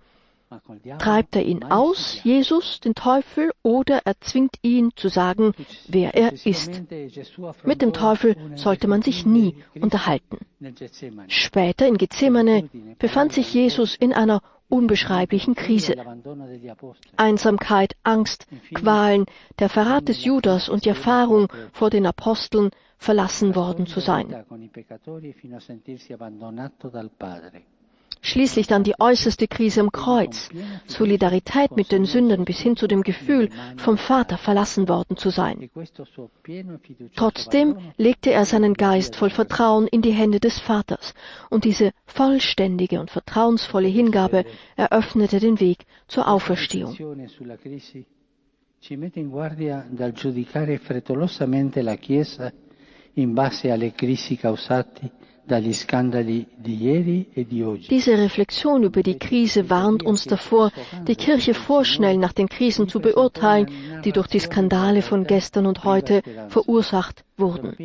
Treibt 0.99 1.35
er 1.35 1.45
ihn 1.45 1.65
aus, 1.65 2.23
Jesus, 2.23 2.79
den 2.81 2.95
Teufel, 2.95 3.51
oder 3.63 4.03
er 4.05 4.21
zwingt 4.21 4.57
ihn 4.63 4.93
zu 4.95 5.09
sagen, 5.09 5.53
wer 5.89 6.15
er 6.15 6.33
ist. 6.33 6.83
Mit 7.65 7.83
dem 7.83 7.93
Teufel 7.93 8.37
sollte 8.55 8.87
man 8.87 9.03
sich 9.03 9.27
nie 9.27 9.57
unterhalten. 9.75 10.39
Später 11.29 11.89
in 11.89 11.99
Gethsemane 11.99 12.69
befand 12.99 13.33
sich 13.33 13.53
Jesus 13.53 13.97
in 13.97 14.13
einer 14.13 14.41
unbeschreiblichen 14.69 15.55
Krise. 15.55 15.97
Einsamkeit, 17.17 17.97
Angst, 18.03 18.47
Qualen, 18.75 19.27
der 19.59 19.69
Verrat 19.69 20.09
des 20.09 20.25
Judas 20.25 20.69
und 20.69 20.85
die 20.85 20.91
Erfahrung 20.91 21.49
vor 21.73 21.91
den 21.91 22.07
Aposteln 22.07 22.71
verlassen 22.99 23.55
worden 23.55 23.87
zu 23.87 24.01
sein. 24.01 24.35
Schließlich 28.27 28.67
dann 28.67 28.83
die 28.83 28.99
äußerste 28.99 29.47
Krise 29.47 29.81
am 29.83 29.93
Kreuz, 29.93 30.49
Solidarität 30.89 31.77
mit 31.77 31.93
den 31.93 32.07
Sündern 32.07 32.45
bis 32.45 32.59
hin 32.59 32.77
zu 32.77 32.89
dem 32.89 33.03
Gefühl, 33.03 33.51
vom 33.77 33.97
Vater 33.99 34.37
verlassen 34.37 34.89
worden 34.89 35.17
zu 35.17 35.31
sein. 35.31 35.71
Trotzdem 37.15 37.77
legte 37.97 38.33
er 38.33 38.45
seinen 38.45 38.75
Geist 38.75 39.15
voll 39.15 39.31
Vertrauen 39.31 39.87
in 39.87 40.03
die 40.03 40.11
Hände 40.11 40.41
des 40.41 40.59
Vaters, 40.59 41.15
und 41.51 41.63
diese 41.63 41.93
vollständige 42.07 42.99
und 42.99 43.13
vertrauensvolle 43.13 43.87
Hingabe 43.87 44.45
eröffnete 44.75 45.39
den 45.39 45.61
Weg 45.61 45.87
zur 46.09 46.27
Auferstehung. 46.27 46.97
In 53.19 53.35
base 53.35 53.73
alle 53.73 53.91
crisi 53.93 54.37
causate 54.37 55.11
Diese 57.91 58.19
Reflexion 58.19 58.83
über 58.83 59.03
die 59.05 59.19
Krise 59.19 59.71
warnt 59.71 60.03
uns 60.03 60.25
davor, 60.25 60.73
die 61.07 61.15
Kirche 61.15 61.55
vorschnell 61.55 62.17
nach 62.17 62.33
den 62.33 62.49
Krisen 62.49 62.89
zu 62.89 62.99
beurteilen, 63.01 63.71
die 64.05 64.11
durch 64.11 64.27
die 64.27 64.41
Skandale 64.41 65.03
von 65.03 65.25
gestern 65.25 65.67
und 65.67 65.85
heute 65.85 66.23
verursacht 66.49 67.25
wurden. 67.37 67.77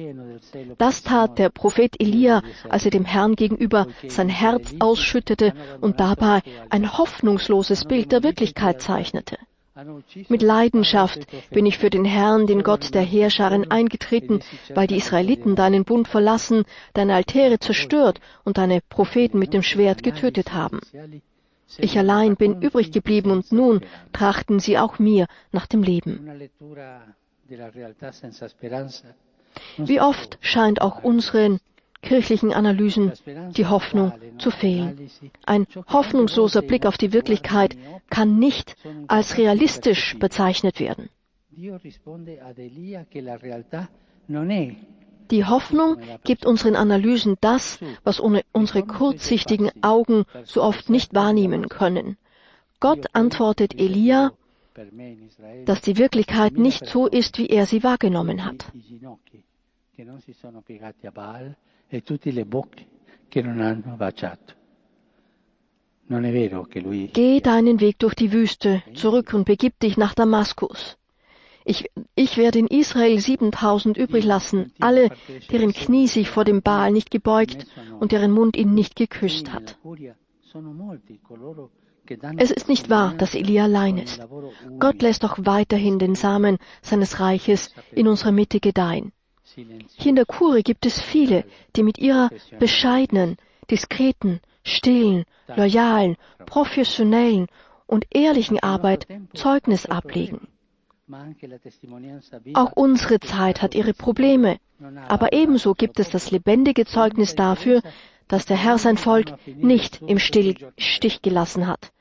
Das 0.79 1.03
tat 1.03 1.37
der 1.37 1.49
Prophet 1.49 2.01
Elia, 2.01 2.41
als 2.67 2.85
er 2.85 2.91
dem 2.91 3.05
Herrn 3.05 3.35
gegenüber 3.35 3.85
sein 4.07 4.29
Herz 4.29 4.73
ausschüttete 4.79 5.53
und 5.81 5.99
dabei 5.99 6.41
ein 6.69 6.97
hoffnungsloses 6.97 7.85
Bild 7.85 8.11
der 8.11 8.23
Wirklichkeit 8.23 8.81
zeichnete. 8.81 9.37
Mit 10.27 10.41
Leidenschaft 10.41 11.27
bin 11.49 11.65
ich 11.65 11.77
für 11.77 11.89
den 11.89 12.03
Herrn, 12.03 12.45
den 12.45 12.61
Gott 12.61 12.93
der 12.93 13.03
Heerscharen, 13.03 13.71
eingetreten, 13.71 14.41
weil 14.73 14.87
die 14.87 14.97
Israeliten 14.97 15.55
deinen 15.55 15.85
Bund 15.85 16.09
verlassen, 16.09 16.65
deine 16.93 17.15
Altäre 17.15 17.57
zerstört 17.57 18.19
und 18.43 18.57
deine 18.57 18.81
Propheten 18.81 19.39
mit 19.39 19.53
dem 19.53 19.63
Schwert 19.63 20.03
getötet 20.03 20.53
haben. 20.53 20.81
Ich 21.77 21.97
allein 21.97 22.35
bin 22.35 22.61
übrig 22.61 22.91
geblieben 22.91 23.31
und 23.31 23.51
nun 23.53 23.81
trachten 24.11 24.59
sie 24.59 24.77
auch 24.77 24.99
mir 24.99 25.27
nach 25.53 25.67
dem 25.67 25.83
Leben. 25.83 26.29
Wie 29.77 30.01
oft 30.01 30.37
scheint 30.41 30.81
auch 30.81 31.03
unseren 31.03 31.59
kirchlichen 32.01 32.53
Analysen 32.53 33.11
die 33.55 33.65
Hoffnung 33.65 34.13
zu 34.37 34.51
fehlen. 34.51 35.09
Ein 35.45 35.67
hoffnungsloser 35.87 36.61
Blick 36.61 36.85
auf 36.85 36.97
die 36.97 37.13
Wirklichkeit 37.13 37.77
kann 38.09 38.39
nicht 38.39 38.75
als 39.07 39.37
realistisch 39.37 40.17
bezeichnet 40.19 40.79
werden. 40.79 41.09
Die 45.31 45.45
Hoffnung 45.45 45.97
gibt 46.23 46.45
unseren 46.45 46.75
Analysen 46.75 47.37
das, 47.39 47.79
was 48.03 48.19
unsere 48.19 48.83
kurzsichtigen 48.83 49.71
Augen 49.81 50.25
so 50.43 50.61
oft 50.61 50.89
nicht 50.89 51.13
wahrnehmen 51.13 51.69
können. 51.69 52.17
Gott 52.79 53.05
antwortet 53.13 53.79
Elia, 53.79 54.31
dass 55.65 55.81
die 55.81 55.97
Wirklichkeit 55.97 56.53
nicht 56.53 56.85
so 56.85 57.07
ist, 57.07 57.37
wie 57.37 57.47
er 57.47 57.65
sie 57.65 57.83
wahrgenommen 57.83 58.45
hat 58.45 58.65
e 61.91 62.01
tutte 62.03 62.31
le 62.31 62.45
bocche 62.45 62.87
che 63.27 63.41
non 63.41 63.59
hanno 63.59 63.95
baciato. 63.97 64.53
Geh 66.07 67.39
deinen 67.41 67.79
Weg 67.79 67.99
durch 67.99 68.15
die 68.15 68.31
Wüste 68.31 68.83
zurück 68.93 69.33
und 69.33 69.45
begib 69.45 69.79
dich 69.79 69.97
nach 69.97 70.13
Damaskus. 70.13 70.97
Ich, 71.63 71.89
ich 72.15 72.37
werde 72.37 72.59
in 72.59 72.67
Israel 72.67 73.19
7000 73.19 73.95
übrig 73.97 74.25
lassen, 74.25 74.73
alle, 74.79 75.09
deren 75.51 75.73
Knie 75.73 76.07
sich 76.07 76.29
vor 76.29 76.43
dem 76.43 76.61
Baal 76.61 76.91
nicht 76.91 77.11
gebeugt 77.11 77.65
und 77.99 78.11
deren 78.11 78.31
Mund 78.31 78.57
ihn 78.57 78.73
nicht 78.73 78.95
geküsst 78.95 79.53
hat. 79.53 79.77
Es 82.37 82.51
ist 82.51 82.67
nicht 82.67 82.89
wahr, 82.89 83.13
dass 83.13 83.35
Elia 83.35 83.65
allein 83.65 83.97
ist. 83.99 84.19
Gott 84.79 85.01
lässt 85.01 85.23
auch 85.23 85.37
weiterhin 85.39 85.99
den 85.99 86.15
Samen 86.15 86.57
seines 86.81 87.19
Reiches 87.19 87.73
in 87.91 88.07
unserer 88.07 88.31
Mitte 88.31 88.59
gedeihen. 88.59 89.13
Hier 89.55 90.09
in 90.09 90.15
der 90.15 90.25
Kure 90.25 90.63
gibt 90.63 90.85
es 90.85 91.01
viele, 91.01 91.43
die 91.75 91.83
mit 91.83 91.97
ihrer 91.97 92.29
bescheidenen, 92.59 93.37
diskreten, 93.69 94.39
stillen, 94.63 95.25
loyalen, 95.47 96.17
professionellen 96.45 97.47
und 97.87 98.05
ehrlichen 98.11 98.59
Arbeit 98.59 99.07
Zeugnis 99.33 99.85
ablegen. 99.85 100.47
Auch 102.53 102.71
unsere 102.73 103.19
Zeit 103.19 103.61
hat 103.61 103.75
ihre 103.75 103.93
Probleme, 103.93 104.57
aber 105.09 105.33
ebenso 105.33 105.73
gibt 105.73 105.99
es 105.99 106.09
das 106.09 106.31
lebendige 106.31 106.85
Zeugnis 106.85 107.35
dafür, 107.35 107.81
dass 108.29 108.45
der 108.45 108.57
Herr 108.57 108.77
sein 108.77 108.97
Volk 108.97 109.33
nicht 109.45 110.01
im 110.01 110.19
Stich 110.19 111.21
gelassen 111.21 111.67
hat. 111.67 111.91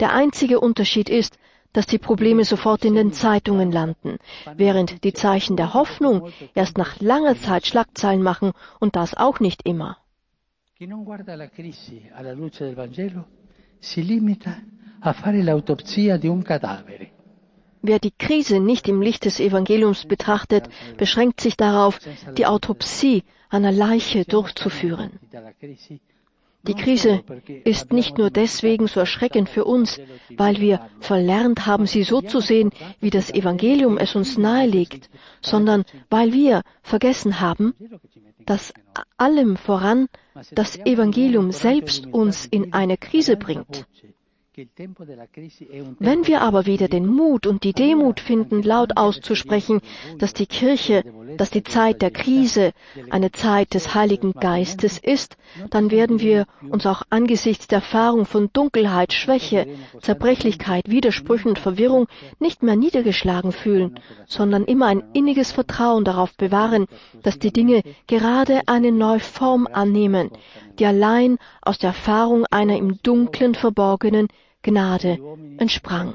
Der 0.00 0.12
einzige 0.12 0.58
Unterschied 0.58 1.08
ist, 1.08 1.38
dass 1.78 1.86
die 1.86 1.98
Probleme 1.98 2.42
sofort 2.42 2.84
in 2.84 2.96
den 2.96 3.12
Zeitungen 3.12 3.70
landen, 3.70 4.18
während 4.56 5.04
die 5.04 5.12
Zeichen 5.12 5.56
der 5.56 5.74
Hoffnung 5.74 6.28
erst 6.52 6.76
nach 6.76 6.98
langer 7.00 7.36
Zeit 7.36 7.68
Schlagzeilen 7.68 8.20
machen 8.20 8.50
und 8.80 8.96
das 8.96 9.14
auch 9.14 9.38
nicht 9.38 9.64
immer. 9.64 9.96
Wer 17.82 17.98
die 18.00 18.14
Krise 18.18 18.58
nicht 18.58 18.88
im 18.88 19.00
Licht 19.00 19.24
des 19.24 19.38
Evangeliums 19.38 20.04
betrachtet, 20.06 20.68
beschränkt 20.96 21.40
sich 21.40 21.56
darauf, 21.56 22.00
die 22.36 22.46
Autopsie 22.46 23.22
einer 23.50 23.70
Leiche 23.70 24.24
durchzuführen. 24.24 25.12
Die 26.62 26.74
Krise 26.74 27.22
ist 27.64 27.92
nicht 27.92 28.18
nur 28.18 28.30
deswegen 28.30 28.88
so 28.88 29.00
erschreckend 29.00 29.48
für 29.48 29.64
uns, 29.64 30.00
weil 30.36 30.60
wir 30.60 30.80
verlernt 31.00 31.66
haben, 31.66 31.86
sie 31.86 32.02
so 32.02 32.20
zu 32.20 32.40
sehen, 32.40 32.70
wie 33.00 33.10
das 33.10 33.30
Evangelium 33.30 33.96
es 33.96 34.16
uns 34.16 34.36
nahelegt, 34.36 35.08
sondern 35.40 35.84
weil 36.10 36.32
wir 36.32 36.62
vergessen 36.82 37.40
haben, 37.40 37.74
dass 38.44 38.74
allem 39.16 39.56
voran 39.56 40.08
das 40.52 40.76
Evangelium 40.78 41.52
selbst 41.52 42.06
uns 42.06 42.46
in 42.46 42.72
eine 42.72 42.96
Krise 42.96 43.36
bringt. 43.36 43.86
Wenn 46.00 46.26
wir 46.26 46.40
aber 46.40 46.66
wieder 46.66 46.88
den 46.88 47.06
Mut 47.06 47.46
und 47.46 47.62
die 47.62 47.72
Demut 47.72 48.18
finden, 48.18 48.62
laut 48.62 48.96
auszusprechen, 48.96 49.80
dass 50.18 50.34
die 50.34 50.46
Kirche, 50.46 51.04
dass 51.38 51.50
die 51.50 51.62
Zeit 51.62 52.02
der 52.02 52.10
Krise 52.10 52.72
eine 53.10 53.32
Zeit 53.32 53.74
des 53.74 53.94
Heiligen 53.94 54.32
Geistes 54.32 54.98
ist, 54.98 55.36
dann 55.70 55.90
werden 55.90 56.20
wir 56.20 56.46
uns 56.68 56.84
auch 56.86 57.02
angesichts 57.08 57.66
der 57.68 57.78
Erfahrung 57.78 58.26
von 58.26 58.50
Dunkelheit, 58.52 59.12
Schwäche, 59.12 59.66
Zerbrechlichkeit, 60.00 60.88
Widersprüchen 60.88 61.48
und 61.48 61.58
Verwirrung 61.58 62.06
nicht 62.38 62.62
mehr 62.62 62.76
niedergeschlagen 62.76 63.52
fühlen, 63.52 63.98
sondern 64.26 64.64
immer 64.64 64.86
ein 64.86 65.02
inniges 65.14 65.52
Vertrauen 65.52 66.04
darauf 66.04 66.34
bewahren, 66.36 66.86
dass 67.22 67.38
die 67.38 67.52
Dinge 67.52 67.82
gerade 68.06 68.62
eine 68.66 68.92
neue 68.92 69.20
Form 69.20 69.66
annehmen, 69.66 70.30
die 70.78 70.86
allein 70.86 71.38
aus 71.62 71.78
der 71.78 71.90
Erfahrung 71.90 72.44
einer 72.50 72.76
im 72.76 73.00
Dunklen 73.02 73.54
verborgenen 73.54 74.28
Gnade 74.62 75.18
entsprang. 75.58 76.14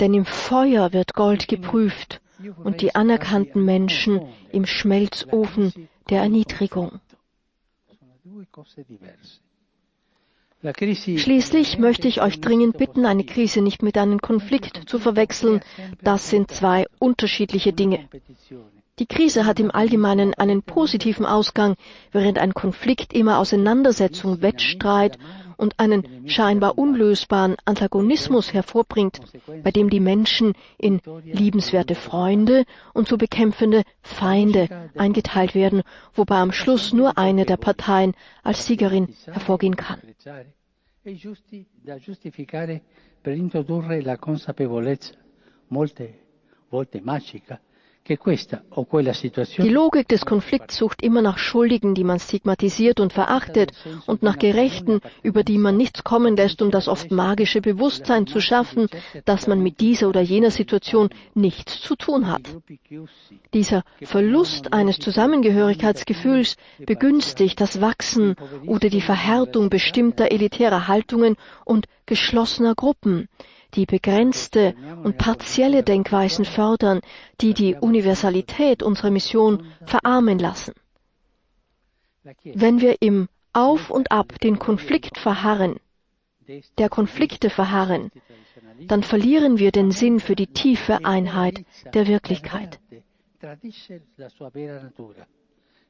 Denn 0.00 0.14
im 0.14 0.24
Feuer 0.24 0.92
wird 0.92 1.14
Gold 1.14 1.48
geprüft 1.48 2.20
und 2.62 2.82
die 2.82 2.94
anerkannten 2.94 3.64
Menschen 3.64 4.22
im 4.52 4.64
Schmelzofen 4.66 5.88
der 6.08 6.22
Erniedrigung. 6.22 7.00
Schließlich 10.60 11.78
möchte 11.78 12.08
ich 12.08 12.20
euch 12.20 12.40
dringend 12.40 12.78
bitten, 12.78 13.06
eine 13.06 13.24
Krise 13.24 13.62
nicht 13.62 13.82
mit 13.82 13.96
einem 13.96 14.20
Konflikt 14.20 14.88
zu 14.88 14.98
verwechseln. 14.98 15.60
Das 16.02 16.30
sind 16.30 16.50
zwei 16.50 16.86
unterschiedliche 16.98 17.72
Dinge. 17.72 18.08
Die 18.98 19.06
Krise 19.06 19.46
hat 19.46 19.60
im 19.60 19.70
Allgemeinen 19.70 20.34
einen 20.34 20.62
positiven 20.62 21.24
Ausgang, 21.24 21.76
während 22.10 22.38
ein 22.38 22.54
Konflikt 22.54 23.12
immer 23.12 23.38
Auseinandersetzung, 23.38 24.42
Wettstreit 24.42 25.18
und 25.58 25.78
einen 25.78 26.28
scheinbar 26.28 26.78
unlösbaren 26.78 27.56
Antagonismus 27.66 28.54
hervorbringt, 28.54 29.20
bei 29.62 29.70
dem 29.70 29.90
die 29.90 30.00
Menschen 30.00 30.54
in 30.78 31.00
liebenswerte 31.24 31.94
Freunde 31.94 32.64
und 32.94 33.08
zu 33.08 33.18
bekämpfende 33.18 33.82
Feinde 34.00 34.68
eingeteilt 34.96 35.54
werden, 35.54 35.82
wobei 36.14 36.36
am 36.36 36.52
Schluss 36.52 36.94
nur 36.94 37.18
eine 37.18 37.44
der 37.44 37.58
Parteien 37.58 38.14
als 38.42 38.64
Siegerin 38.64 39.08
hervorgehen 39.26 39.76
kann. 39.76 40.00
molte 45.70 46.14
volte 46.70 47.00
magica 47.00 47.58
die 48.08 49.68
Logik 49.68 50.08
des 50.08 50.24
Konflikts 50.24 50.76
sucht 50.76 51.02
immer 51.02 51.20
nach 51.20 51.38
Schuldigen, 51.38 51.94
die 51.94 52.04
man 52.04 52.18
stigmatisiert 52.18 53.00
und 53.00 53.12
verachtet, 53.12 53.72
und 54.06 54.22
nach 54.22 54.38
Gerechten, 54.38 55.00
über 55.22 55.44
die 55.44 55.58
man 55.58 55.76
nichts 55.76 56.04
kommen 56.04 56.36
lässt, 56.36 56.62
um 56.62 56.70
das 56.70 56.88
oft 56.88 57.10
magische 57.10 57.60
Bewusstsein 57.60 58.26
zu 58.26 58.40
schaffen, 58.40 58.88
dass 59.24 59.46
man 59.46 59.62
mit 59.62 59.80
dieser 59.80 60.08
oder 60.08 60.20
jener 60.22 60.50
Situation 60.50 61.10
nichts 61.34 61.80
zu 61.80 61.96
tun 61.96 62.30
hat. 62.30 62.42
Dieser 63.52 63.82
Verlust 64.02 64.72
eines 64.72 64.98
Zusammengehörigkeitsgefühls 64.98 66.56
begünstigt 66.78 67.60
das 67.60 67.80
Wachsen 67.80 68.36
oder 68.66 68.88
die 68.88 69.02
Verhärtung 69.02 69.68
bestimmter 69.68 70.32
elitärer 70.32 70.88
Haltungen 70.88 71.36
und 71.64 71.86
geschlossener 72.06 72.74
Gruppen, 72.74 73.28
die 73.74 73.86
begrenzte 73.86 74.74
und 75.04 75.18
partielle 75.18 75.82
Denkweisen 75.82 76.44
fördern, 76.44 77.00
die 77.40 77.54
die 77.54 77.74
Universalität 77.74 78.82
unserer 78.82 79.10
Mission 79.10 79.66
verarmen 79.84 80.38
lassen. 80.38 80.74
Wenn 82.44 82.80
wir 82.80 83.00
im 83.00 83.28
Auf 83.52 83.90
und 83.90 84.10
Ab 84.10 84.38
den 84.40 84.58
Konflikt 84.58 85.18
verharren, 85.18 85.76
der 86.78 86.88
Konflikte 86.88 87.50
verharren, 87.50 88.10
dann 88.86 89.02
verlieren 89.02 89.58
wir 89.58 89.70
den 89.70 89.90
Sinn 89.90 90.20
für 90.20 90.36
die 90.36 90.46
tiefe 90.46 91.04
Einheit 91.04 91.64
der 91.94 92.06
Wirklichkeit. 92.06 92.80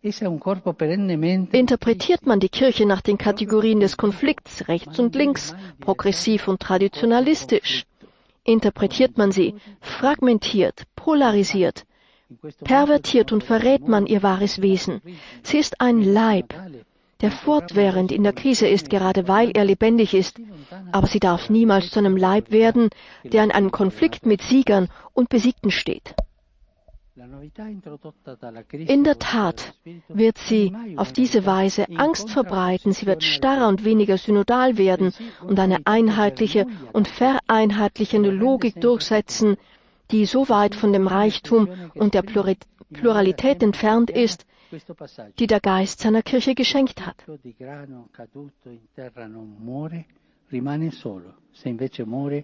Interpretiert 0.00 2.24
man 2.24 2.38
die 2.38 2.48
Kirche 2.48 2.86
nach 2.86 3.00
den 3.00 3.18
Kategorien 3.18 3.80
des 3.80 3.96
Konflikts 3.96 4.68
rechts 4.68 5.00
und 5.00 5.16
links, 5.16 5.56
progressiv 5.80 6.46
und 6.46 6.60
traditionalistisch? 6.60 7.84
Interpretiert 8.44 9.18
man 9.18 9.32
sie 9.32 9.56
fragmentiert, 9.80 10.84
polarisiert, 10.94 11.84
pervertiert 12.62 13.32
und 13.32 13.42
verrät 13.42 13.88
man 13.88 14.06
ihr 14.06 14.22
wahres 14.22 14.62
Wesen? 14.62 15.02
Sie 15.42 15.58
ist 15.58 15.80
ein 15.80 16.00
Leib, 16.00 16.54
der 17.20 17.32
fortwährend 17.32 18.12
in 18.12 18.22
der 18.22 18.32
Krise 18.32 18.68
ist, 18.68 18.90
gerade 18.90 19.26
weil 19.26 19.50
er 19.50 19.64
lebendig 19.64 20.14
ist, 20.14 20.40
aber 20.92 21.08
sie 21.08 21.18
darf 21.18 21.50
niemals 21.50 21.90
zu 21.90 21.98
einem 21.98 22.16
Leib 22.16 22.52
werden, 22.52 22.90
der 23.24 23.42
in 23.42 23.50
einem 23.50 23.72
Konflikt 23.72 24.24
mit 24.24 24.42
Siegern 24.42 24.88
und 25.12 25.28
Besiegten 25.28 25.72
steht. 25.72 26.14
In 28.70 29.04
der 29.04 29.18
Tat 29.18 29.74
wird 30.08 30.38
sie 30.38 30.72
auf 30.96 31.12
diese 31.12 31.46
Weise 31.46 31.86
Angst 31.96 32.30
verbreiten, 32.30 32.92
sie 32.92 33.06
wird 33.06 33.24
starrer 33.24 33.68
und 33.68 33.84
weniger 33.84 34.18
synodal 34.18 34.78
werden 34.78 35.12
und 35.42 35.58
eine 35.58 35.78
einheitliche 35.84 36.66
und 36.92 37.08
vereinheitlichende 37.08 38.30
Logik 38.30 38.80
durchsetzen, 38.80 39.56
die 40.10 40.26
so 40.26 40.48
weit 40.48 40.74
von 40.74 40.92
dem 40.92 41.08
Reichtum 41.08 41.68
und 41.94 42.14
der 42.14 42.22
Pluralität 42.22 43.62
entfernt 43.62 44.10
ist, 44.10 44.46
die 45.38 45.46
der 45.46 45.60
Geist 45.60 46.00
seiner 46.00 46.22
Kirche 46.22 46.54
geschenkt 46.54 47.04
hat. 47.04 47.16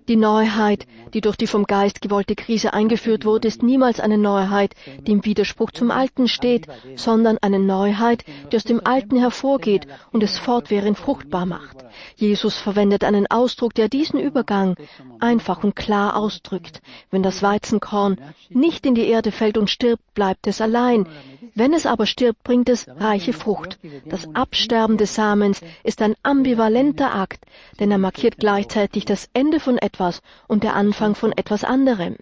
Die 0.08 0.16
Neuheit, 0.16 0.86
die 1.14 1.20
durch 1.20 1.36
die 1.36 1.46
vom 1.46 1.64
Geist 1.64 2.00
gewollte 2.02 2.34
Krise 2.34 2.74
eingeführt 2.74 3.24
wurde, 3.24 3.48
ist 3.48 3.62
niemals 3.62 4.00
eine 4.00 4.18
Neuheit, 4.18 4.74
die 5.06 5.12
im 5.12 5.24
Widerspruch 5.24 5.70
zum 5.70 5.90
Alten 5.90 6.28
steht, 6.28 6.66
sondern 6.96 7.38
eine 7.38 7.58
Neuheit, 7.58 8.24
die 8.50 8.56
aus 8.56 8.64
dem 8.64 8.84
Alten 8.84 9.16
hervorgeht 9.16 9.86
und 10.12 10.22
es 10.22 10.36
fortwährend 10.38 10.98
fruchtbar 10.98 11.46
macht. 11.46 11.84
Jesus 12.16 12.58
verwendet 12.58 13.04
einen 13.04 13.26
Ausdruck, 13.28 13.72
der 13.74 13.88
diesen 13.88 14.18
Übergang 14.18 14.74
einfach 15.20 15.62
und 15.62 15.76
klar 15.76 16.16
ausdrückt. 16.16 16.82
Wenn 17.10 17.22
das 17.22 17.42
Weizenkorn 17.42 18.20
nicht 18.50 18.84
in 18.84 18.94
die 18.94 19.06
Erde 19.06 19.30
fällt 19.30 19.56
und 19.56 19.70
stirbt, 19.70 20.02
bleibt 20.14 20.46
es 20.46 20.60
allein. 20.60 21.06
Wenn 21.54 21.72
es 21.72 21.86
aber 21.86 22.06
stirbt, 22.06 22.42
bringt 22.42 22.68
es 22.68 22.88
reiche 22.88 23.32
Frucht. 23.32 23.78
Das 24.06 24.28
Absterben 24.34 24.96
des 24.96 25.14
Samens 25.14 25.60
ist 25.84 26.02
ein 26.02 26.16
ambivalenter 26.22 27.14
Akt, 27.14 27.44
denn 27.78 27.90
er 27.90 27.98
markiert 27.98 28.38
gleichzeitig 28.38 29.04
das 29.04 29.28
Ende 29.34 29.60
von 29.60 29.78
etwas 29.78 30.20
und 30.48 30.64
der 30.64 30.74
Anfang 30.74 31.14
von 31.14 31.32
etwas 31.32 31.62
anderem. 31.62 32.16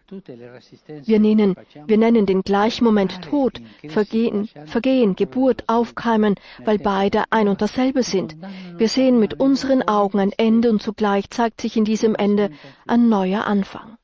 Wir 1.05 1.19
nennen, 1.19 1.57
wir 1.87 1.99
nennen 1.99 2.27
den 2.27 2.43
gleichen 2.43 2.85
Moment 2.85 3.23
Tod, 3.23 3.61
Vergehen, 3.89 4.49
Vergehen, 4.67 5.17
Geburt, 5.17 5.65
Aufkeimen, 5.67 6.35
weil 6.65 6.79
beide 6.79 7.25
ein 7.31 7.49
und 7.49 7.63
dasselbe 7.63 8.03
sind. 8.03 8.37
Wir 8.77 8.89
sehen 8.89 9.19
mit 9.19 9.41
unseren 9.41 9.83
Augen 9.83 10.19
ein 10.19 10.33
Ende 10.37 10.69
und 10.71 10.83
zugleich 10.83 11.31
zeigt 11.31 11.63
sich 11.63 11.77
in 11.77 11.85
diesem 11.85 12.15
Ende 12.15 12.51
ein 12.87 13.09
neuer 13.09 13.47
Anfang. 13.47 13.97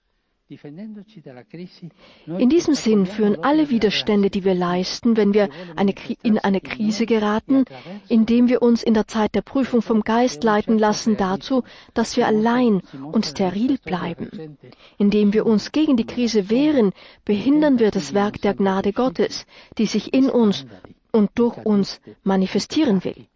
In 2.39 2.49
diesem 2.49 2.75
Sinn 2.75 3.05
führen 3.05 3.45
alle 3.45 3.69
Widerstände, 3.69 4.31
die 4.31 4.45
wir 4.45 4.55
leisten, 4.55 5.19
wenn 5.19 5.35
wir 5.35 5.51
eine, 5.77 5.95
in 6.23 6.39
eine 6.39 6.63
Krise 6.63 7.05
geraten, 7.05 7.67
indem 8.09 8.49
wir 8.49 8.63
uns 8.63 8.83
in 8.83 8.95
der 8.95 9.07
Zeit 9.07 9.35
der 9.35 9.43
Prüfung 9.43 9.83
vom 9.83 10.01
Geist 10.01 10.43
leiten 10.45 10.79
lassen, 10.79 11.19
dazu, 11.19 11.65
dass 11.93 12.17
wir 12.17 12.27
allein 12.27 12.81
und 13.13 13.27
steril 13.27 13.77
bleiben. 13.77 14.57
Indem 14.97 15.35
wir 15.35 15.45
uns 15.45 15.71
gegen 15.71 15.99
die 15.99 16.07
Krise 16.07 16.49
wehren, 16.49 16.93
behindern 17.27 17.79
wir 17.79 17.91
das 17.91 18.15
Werk 18.15 18.41
der 18.41 18.55
Gnade 18.55 18.95
Gottes, 18.95 19.45
die 19.77 19.87
sich 19.87 20.15
in 20.15 20.31
uns 20.31 20.65
und 21.13 21.31
durch 21.35 21.59
uns 21.67 22.01
manifestieren 22.23 23.05
will. 23.05 23.27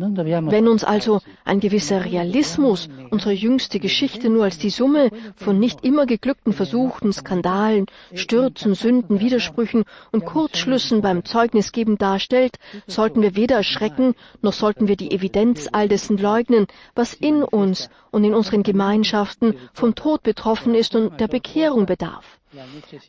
Wenn 0.00 0.66
uns 0.66 0.82
also 0.82 1.20
ein 1.44 1.60
gewisser 1.60 2.06
Realismus 2.06 2.88
unsere 3.10 3.32
jüngste 3.32 3.78
Geschichte 3.78 4.30
nur 4.30 4.44
als 4.44 4.56
die 4.56 4.70
Summe 4.70 5.10
von 5.36 5.58
nicht 5.58 5.84
immer 5.84 6.06
geglückten 6.06 6.54
Versuchen, 6.54 7.12
Skandalen, 7.12 7.84
Stürzen, 8.14 8.74
Sünden, 8.74 9.20
Widersprüchen 9.20 9.84
und 10.10 10.24
Kurzschlüssen 10.24 11.02
beim 11.02 11.24
Zeugnisgeben 11.26 11.98
darstellt, 11.98 12.56
sollten 12.86 13.20
wir 13.20 13.36
weder 13.36 13.56
erschrecken, 13.56 14.14
noch 14.40 14.54
sollten 14.54 14.88
wir 14.88 14.96
die 14.96 15.10
Evidenz 15.10 15.68
all 15.70 15.88
dessen 15.88 16.16
leugnen, 16.16 16.66
was 16.94 17.12
in 17.12 17.42
uns 17.42 17.90
und 18.10 18.24
in 18.24 18.32
unseren 18.32 18.62
Gemeinschaften 18.62 19.54
vom 19.74 19.94
Tod 19.94 20.22
betroffen 20.22 20.74
ist 20.74 20.94
und 20.94 21.20
der 21.20 21.28
Bekehrung 21.28 21.84
bedarf. 21.84 22.39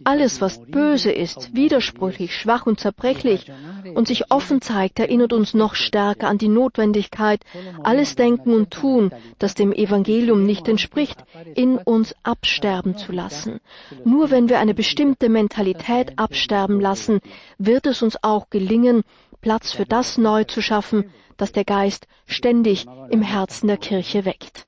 Alles, 0.03 0.39
was 0.39 0.61
böse 0.65 1.11
ist, 1.11 1.55
widersprüchlich, 1.55 2.35
schwach 2.35 2.67
und 2.67 2.79
zerbrechlich 2.79 3.51
und 3.95 4.07
sich 4.07 4.29
offen 4.29 4.61
zeigt, 4.61 4.99
erinnert 4.99 5.33
uns 5.33 5.55
noch 5.55 5.73
stärker 5.73 6.27
an 6.27 6.37
die 6.37 6.47
Notwendigkeit, 6.47 7.41
alles 7.83 8.15
Denken 8.15 8.53
und 8.53 8.71
Tun, 8.71 9.11
das 9.39 9.55
dem 9.55 9.73
Evangelium 9.73 10.45
nicht 10.45 10.67
entspricht, 10.67 11.23
in 11.55 11.77
uns 11.79 12.15
absterben 12.21 12.97
zu 12.97 13.11
lassen. 13.11 13.59
Nur 14.05 14.29
wenn 14.29 14.47
wir 14.47 14.59
eine 14.59 14.75
bestimmte 14.75 15.27
Mentalität 15.27 16.19
absterben 16.19 16.79
lassen, 16.79 17.19
wird 17.57 17.87
es 17.87 18.03
uns 18.03 18.23
auch 18.23 18.49
gelingen, 18.51 19.03
Platz 19.41 19.71
für 19.71 19.85
das 19.85 20.19
neu 20.19 20.43
zu 20.43 20.61
schaffen, 20.61 21.11
das 21.37 21.51
der 21.51 21.65
Geist 21.65 22.07
ständig 22.27 22.85
im 23.09 23.23
Herzen 23.23 23.67
der 23.67 23.77
Kirche 23.77 24.23
weckt. 24.25 24.67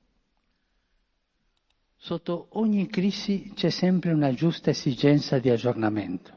Sotto 2.06 2.48
ogni 2.60 2.88
crisi 2.88 3.54
c'è 3.56 3.70
sempre 3.70 4.12
una 4.12 4.34
giusta 4.34 4.70
esigenza 4.72 5.39
di 5.39 5.50
aggiornamento, 5.50 6.32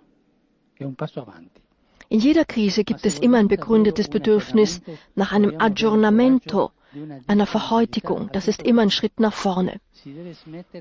che 0.72 0.84
è 0.84 0.86
un 0.86 0.94
passo 0.94 1.20
avanti. 1.20 1.60
In 2.10 2.20
jeder 2.20 2.44
Krise 2.46 2.84
gibt 2.84 3.04
es 3.04 3.18
immer 3.18 3.38
ein 3.38 3.48
begründetes 3.48 4.06
Bedürfnis 4.06 4.80
nach 5.14 5.32
einem 5.32 5.56
Aggiornamento, 5.58 6.70
einer 7.26 7.46
Verhäutigung. 7.46 8.30
Das 8.32 8.48
ist 8.48 8.62
immer 8.62 8.82
ein 8.82 8.90
Schritt 8.90 9.20
nach 9.20 9.32
vorne. 9.32 9.80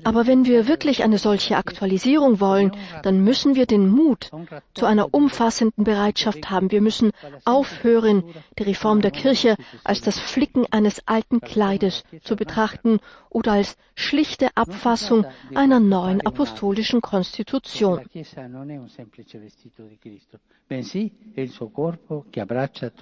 Aber 0.04 0.26
wenn 0.26 0.44
wir 0.44 0.68
wirklich 0.68 1.02
eine 1.02 1.18
solche 1.18 1.56
Aktualisierung 1.56 2.40
wollen, 2.40 2.72
dann 3.02 3.24
müssen 3.24 3.54
wir 3.54 3.66
den 3.66 3.88
Mut 3.88 4.30
zu 4.74 4.86
einer 4.86 5.12
umfassenden 5.14 5.84
Bereitschaft 5.84 6.50
haben. 6.50 6.70
Wir 6.70 6.80
müssen 6.80 7.12
aufhören, 7.44 8.24
die 8.58 8.64
Reform 8.64 9.00
der 9.00 9.10
Kirche 9.10 9.56
als 9.84 10.00
das 10.00 10.18
Flicken 10.18 10.66
eines 10.70 11.02
alten 11.06 11.40
Kleides 11.40 12.04
zu 12.22 12.36
betrachten 12.36 13.00
oder 13.30 13.52
als 13.52 13.76
schlichte 13.94 14.48
Abfassung 14.56 15.26
einer 15.54 15.80
neuen 15.80 16.24
apostolischen 16.26 17.00
Konstitution. 17.00 18.00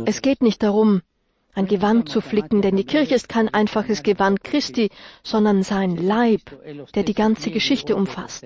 Es 0.06 0.22
geht 0.22 0.42
nicht 0.42 0.62
darum, 0.62 1.02
ein 1.54 1.66
Gewand 1.66 2.08
zu 2.08 2.20
flicken, 2.20 2.62
denn 2.62 2.76
die 2.76 2.84
Kirche 2.84 3.14
ist 3.14 3.28
kein 3.28 3.48
einfaches 3.48 4.02
Gewand 4.02 4.42
Christi, 4.44 4.90
sondern 5.22 5.62
sein 5.62 5.96
Leib, 5.96 6.42
der 6.94 7.02
die 7.02 7.14
ganze 7.14 7.50
Geschichte 7.50 7.96
umfasst. 7.96 8.44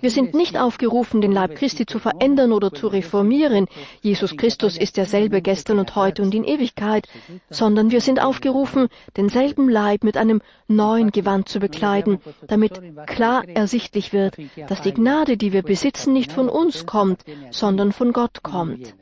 Wir 0.00 0.10
sind 0.10 0.34
nicht 0.34 0.56
aufgerufen, 0.56 1.20
den 1.20 1.32
Leib 1.32 1.56
Christi 1.56 1.84
zu 1.84 1.98
verändern 1.98 2.52
oder 2.52 2.72
zu 2.72 2.86
reformieren. 2.86 3.66
Jesus 4.02 4.36
Christus 4.36 4.78
ist 4.78 4.96
derselbe 4.96 5.42
gestern 5.42 5.80
und 5.80 5.96
heute 5.96 6.22
und 6.22 6.32
in 6.32 6.44
Ewigkeit, 6.44 7.08
sondern 7.50 7.90
wir 7.90 8.00
sind 8.00 8.20
aufgerufen, 8.22 8.88
denselben 9.16 9.68
Leib 9.68 10.04
mit 10.04 10.16
einem 10.16 10.42
neuen 10.68 11.10
Gewand 11.10 11.48
zu 11.48 11.58
bekleiden, 11.58 12.20
damit 12.46 12.80
klar 13.06 13.48
ersichtlich 13.48 14.12
wird, 14.12 14.36
dass 14.68 14.82
die 14.82 14.94
Gnade, 14.94 15.36
die 15.36 15.52
wir 15.52 15.62
besitzen, 15.62 16.12
nicht 16.12 16.30
von 16.30 16.48
uns 16.48 16.86
kommt, 16.86 17.24
sondern 17.50 17.92
von 17.92 18.12
Gott 18.12 18.44
kommt. 18.44 18.94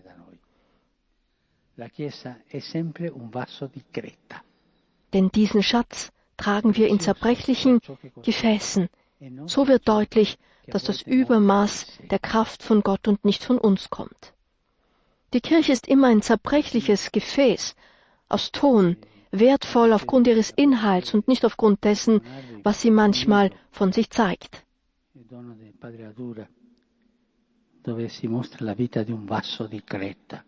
Denn 5.12 5.28
diesen 5.30 5.62
Schatz 5.62 6.12
tragen 6.37 6.76
wir 6.76 6.88
in 6.88 7.00
zerbrechlichen 7.00 7.80
Gefäßen. 8.22 8.88
So 9.46 9.68
wird 9.68 9.88
deutlich, 9.88 10.38
dass 10.66 10.85
das 10.85 11.02
Übermaß 11.02 11.87
der 12.11 12.18
Kraft 12.18 12.62
von 12.62 12.82
Gott 12.82 13.08
und 13.08 13.24
nicht 13.24 13.44
von 13.44 13.58
uns 13.58 13.90
kommt. 13.90 14.35
Die 15.32 15.40
Kirche 15.40 15.72
ist 15.72 15.88
immer 15.88 16.08
ein 16.08 16.22
zerbrechliches 16.22 17.11
Gefäß 17.11 17.74
aus 18.28 18.52
Ton, 18.52 18.96
wertvoll 19.30 19.92
aufgrund 19.92 20.26
ihres 20.26 20.50
Inhalts 20.50 21.14
und 21.14 21.26
nicht 21.26 21.44
aufgrund 21.44 21.85
dessen, 21.85 22.20
was 22.62 22.82
sie 22.82 22.90
manchmal 22.90 23.50
von 23.70 23.92
sich 23.92 24.11
zeigt. 24.11 24.64
dove 27.82 28.08
si 28.08 28.28
mostra 28.28 28.64
la 28.64 28.74
vita 28.74 29.02
di 29.02 29.11
un 29.11 29.24
vaso 29.24 29.66
di 29.66 29.82
creta 29.82 30.44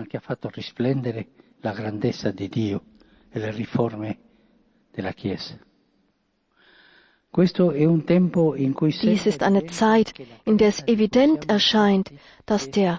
ma 0.00 0.06
che 0.06 0.16
ha 0.16 0.20
fatto 0.20 0.48
risplendere 0.50 1.28
la 1.60 1.72
grandezza 1.72 2.30
di 2.30 2.48
Dio 2.48 2.84
e 3.30 3.38
le 3.38 3.50
riforme 3.50 4.18
della 4.90 5.12
Chiesa. 5.12 5.58
Dies 7.32 7.52
ist 9.26 9.42
eine 9.42 9.66
Zeit, 9.66 10.14
in 10.44 10.56
der 10.56 10.68
es 10.68 10.82
evident 10.88 11.48
erscheint, 11.48 12.10
dass 12.44 12.70
der 12.70 12.98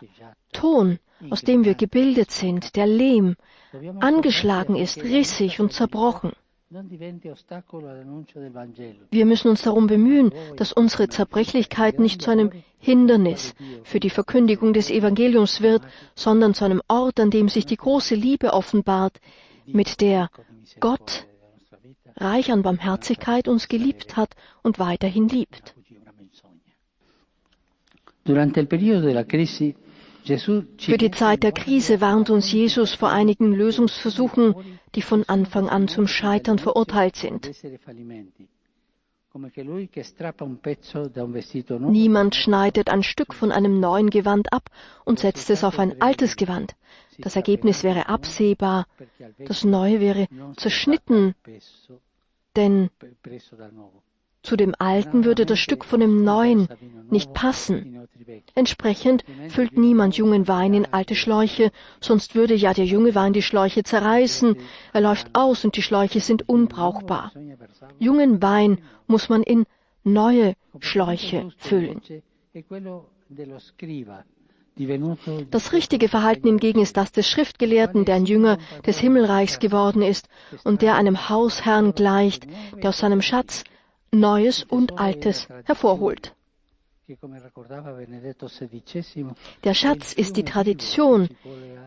Ton, 0.53 0.99
aus 1.29 1.41
dem 1.41 1.65
wir 1.65 1.75
gebildet 1.75 2.31
sind, 2.31 2.75
der 2.77 2.87
Lehm, 2.87 3.35
angeschlagen 3.99 4.75
ist, 4.75 5.03
rissig 5.03 5.59
und 5.59 5.73
zerbrochen. 5.73 6.31
Wir 9.11 9.25
müssen 9.25 9.49
uns 9.49 9.61
darum 9.61 9.87
bemühen, 9.87 10.31
dass 10.55 10.71
unsere 10.71 11.09
Zerbrechlichkeit 11.09 11.99
nicht 11.99 12.21
zu 12.21 12.31
einem 12.31 12.51
Hindernis 12.79 13.53
für 13.83 13.99
die 13.99 14.09
Verkündigung 14.09 14.71
des 14.71 14.89
Evangeliums 14.89 15.59
wird, 15.61 15.83
sondern 16.15 16.53
zu 16.53 16.63
einem 16.63 16.81
Ort, 16.87 17.19
an 17.19 17.29
dem 17.29 17.49
sich 17.49 17.65
die 17.65 17.75
große 17.75 18.15
Liebe 18.15 18.53
offenbart, 18.53 19.19
mit 19.65 19.99
der 19.99 20.29
Gott, 20.79 21.27
reich 22.15 22.51
an 22.53 22.61
Barmherzigkeit, 22.61 23.49
uns 23.49 23.67
geliebt 23.67 24.15
hat 24.15 24.33
und 24.63 24.79
weiterhin 24.79 25.27
liebt. 25.27 25.75
Durante 28.23 28.59
il 28.59 28.67
periodo 28.67 29.07
della 29.07 29.23
crisi 29.23 29.75
für 30.37 30.97
die 30.97 31.11
Zeit 31.11 31.43
der 31.43 31.51
Krise 31.51 32.01
warnt 32.01 32.29
uns 32.29 32.51
Jesus 32.51 32.93
vor 32.93 33.09
einigen 33.09 33.53
Lösungsversuchen, 33.53 34.55
die 34.95 35.01
von 35.01 35.23
Anfang 35.27 35.69
an 35.69 35.87
zum 35.87 36.07
Scheitern 36.07 36.59
verurteilt 36.59 37.15
sind. 37.15 37.49
Niemand 41.79 42.35
schneidet 42.35 42.89
ein 42.89 43.03
Stück 43.03 43.33
von 43.33 43.51
einem 43.51 43.79
neuen 43.79 44.09
Gewand 44.09 44.51
ab 44.51 44.69
und 45.05 45.19
setzt 45.19 45.49
es 45.49 45.63
auf 45.63 45.79
ein 45.79 46.01
altes 46.01 46.35
Gewand. 46.35 46.75
Das 47.19 47.35
Ergebnis 47.37 47.83
wäre 47.83 48.09
absehbar, 48.09 48.87
das 49.45 49.63
Neue 49.63 50.01
wäre 50.01 50.27
zerschnitten, 50.57 51.35
denn 52.57 52.89
zu 54.43 54.55
dem 54.55 54.73
Alten 54.79 55.23
würde 55.23 55.45
das 55.45 55.59
Stück 55.59 55.85
von 55.85 55.99
dem 55.99 56.23
Neuen 56.23 56.67
nicht 57.09 57.33
passen. 57.33 58.07
Entsprechend 58.55 59.23
füllt 59.49 59.77
niemand 59.77 60.15
jungen 60.15 60.47
Wein 60.47 60.73
in 60.73 60.85
alte 60.91 61.15
Schläuche, 61.15 61.71
sonst 61.99 62.35
würde 62.35 62.55
ja 62.55 62.73
der 62.73 62.85
junge 62.85 63.13
Wein 63.13 63.33
die 63.33 63.41
Schläuche 63.41 63.83
zerreißen, 63.83 64.55
er 64.93 65.01
läuft 65.01 65.29
aus 65.33 65.63
und 65.65 65.75
die 65.75 65.81
Schläuche 65.81 66.19
sind 66.19 66.47
unbrauchbar. 66.49 67.31
Jungen 67.99 68.41
Wein 68.41 68.79
muss 69.07 69.29
man 69.29 69.43
in 69.43 69.65
neue 70.03 70.55
Schläuche 70.79 71.49
füllen. 71.57 72.01
Das 75.51 75.73
richtige 75.73 76.07
Verhalten 76.07 76.47
hingegen 76.47 76.81
ist 76.81 76.97
das 76.97 77.11
des 77.11 77.27
Schriftgelehrten, 77.27 78.05
der 78.05 78.15
ein 78.15 78.25
Jünger 78.25 78.57
des 78.85 78.97
Himmelreichs 78.97 79.59
geworden 79.59 80.01
ist 80.01 80.27
und 80.63 80.81
der 80.81 80.95
einem 80.95 81.29
Hausherrn 81.29 81.93
gleicht, 81.93 82.47
der 82.81 82.89
aus 82.89 82.99
seinem 82.99 83.21
Schatz 83.21 83.63
Neues 84.13 84.63
und 84.63 84.99
Altes 84.99 85.47
hervorholt. 85.63 86.35
Der 89.63 89.73
Schatz 89.73 90.13
ist 90.13 90.37
die 90.37 90.43
Tradition, 90.43 91.29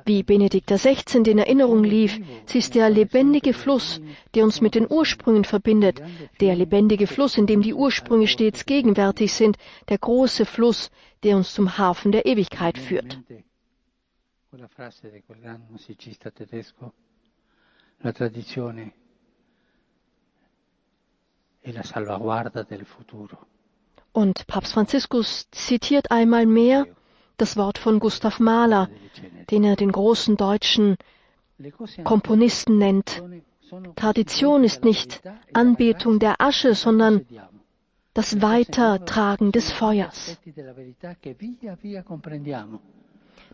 wie 0.07 0.23
Benedikt 0.23 0.67
XVI. 0.69 1.19
in 1.27 1.39
Erinnerung 1.39 1.85
lief. 1.85 2.19
Sie 2.47 2.59
ist 2.59 2.75
der 2.75 2.89
lebendige 2.89 3.53
Fluss, 3.53 4.01
der 4.35 4.45
uns 4.45 4.63
mit 4.63 4.75
den 4.75 4.91
Ursprüngen 4.91 5.45
verbindet, 5.45 6.01
der 6.41 6.57
lebendige 6.57 7.07
Fluss, 7.07 7.37
in 7.37 7.47
dem 7.47 7.61
die 7.61 7.75
Ursprünge 7.75 8.27
stets 8.27 8.65
gegenwärtig 8.65 9.33
sind, 9.33 9.59
der 9.91 9.99
große 9.99 10.47
Fluss, 10.47 10.91
der 11.23 11.37
uns 11.37 11.53
zum 11.53 11.77
Hafen 11.79 12.11
der 12.11 12.25
Ewigkeit 12.27 12.79
führt. 12.79 13.19
La 18.01 18.13
tradizione 18.13 18.83
e 18.83 18.85
la 18.85 18.93
salvaguarda 18.93 18.93
del 18.93 18.93
futuro. 18.93 18.93
Und 24.13 24.47
Papst 24.47 24.73
Franziskus 24.73 25.51
zitiert 25.51 26.11
einmal 26.11 26.47
mehr 26.47 26.87
das 27.37 27.57
Wort 27.57 27.79
von 27.79 27.99
Gustav 27.99 28.39
Mahler, 28.39 28.89
den 29.51 29.65
er 29.65 29.77
den 29.77 29.91
großen 29.91 30.37
deutschen 30.37 30.97
Komponisten 32.05 32.79
nennt. 32.79 33.23
Tradition 33.97 34.63
ist 34.63 34.85
nicht 34.85 35.23
Anbetung 35.53 36.19
der 36.19 36.41
Asche, 36.41 36.75
sondern 36.75 37.27
das 38.13 38.41
Weitertragen 38.41 39.51
des 39.51 39.73
Feuers. 39.73 40.39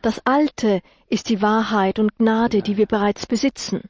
Das 0.02 0.20
Alte 0.24 0.80
ist 1.08 1.28
die 1.28 1.42
Wahrheit 1.42 1.98
und 1.98 2.16
Gnade, 2.18 2.62
die 2.62 2.76
wir 2.76 2.86
bereits 2.86 3.26
besitzen. 3.26 3.82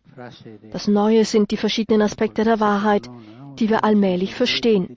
Das 0.70 0.88
Neue 0.88 1.24
sind 1.24 1.50
die 1.50 1.56
verschiedenen 1.56 2.02
Aspekte 2.02 2.44
der 2.44 2.60
Wahrheit, 2.60 3.08
die 3.60 3.68
wir 3.68 3.84
allmählich 3.84 4.34
verstehen. 4.34 4.96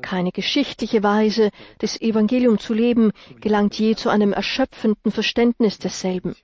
Keine 0.00 0.30
geschichtliche 0.30 1.02
Weise, 1.02 1.50
das 1.78 2.00
Evangelium 2.00 2.58
zu 2.58 2.72
leben, 2.74 3.12
gelangt 3.40 3.74
je 3.78 3.94
zu 3.96 4.08
einem 4.08 4.32
erschöpfenden 4.32 5.10
Verständnis 5.12 5.78
desselben. 5.78 6.34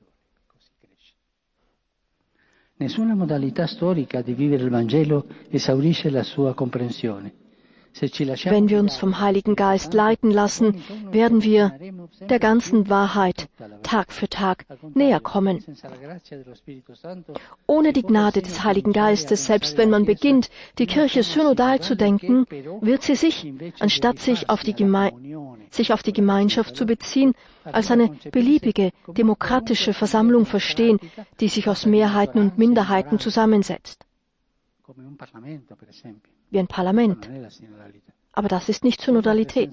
Nessuna 2.80 3.16
modalità 3.16 3.66
storica 3.66 4.22
di 4.22 4.34
vivere 4.34 4.62
il 4.62 4.70
Vangelo 4.70 5.26
esaurisce 5.50 6.10
la 6.10 6.22
sua 6.22 6.54
comprensione. 6.54 7.32
Wenn 8.00 8.68
wir 8.68 8.78
uns 8.78 8.96
vom 8.96 9.20
Heiligen 9.20 9.56
Geist 9.56 9.92
leiten 9.94 10.30
lassen, 10.30 10.82
werden 11.10 11.42
wir 11.42 11.72
der 12.20 12.38
ganzen 12.38 12.88
Wahrheit 12.88 13.48
Tag 13.82 14.12
für 14.12 14.28
Tag 14.28 14.66
näher 14.94 15.20
kommen. 15.20 15.64
Ohne 17.66 17.92
die 17.92 18.02
Gnade 18.02 18.42
des 18.42 18.62
Heiligen 18.64 18.92
Geistes, 18.92 19.46
selbst 19.46 19.76
wenn 19.78 19.90
man 19.90 20.04
beginnt, 20.04 20.50
die 20.78 20.86
Kirche 20.86 21.22
synodal 21.22 21.80
zu 21.80 21.96
denken, 21.96 22.46
wird 22.80 23.02
sie 23.02 23.14
sich, 23.14 23.52
anstatt 23.80 24.18
sich 24.18 24.48
auf 24.48 24.62
die, 24.62 24.74
Geme 24.74 25.12
sich 25.70 25.92
auf 25.92 26.02
die 26.02 26.12
Gemeinschaft 26.12 26.76
zu 26.76 26.86
beziehen, 26.86 27.34
als 27.64 27.90
eine 27.90 28.10
beliebige 28.30 28.92
demokratische 29.08 29.92
Versammlung 29.92 30.46
verstehen, 30.46 30.98
die 31.40 31.48
sich 31.48 31.68
aus 31.68 31.86
Mehrheiten 31.86 32.38
und 32.40 32.58
Minderheiten 32.58 33.18
zusammensetzt 33.18 34.04
wie 36.50 36.58
ein 36.58 36.66
Parlament. 36.66 37.28
Aber 38.32 38.48
das 38.48 38.68
ist 38.68 38.84
nicht 38.84 39.00
Synodalität. 39.00 39.72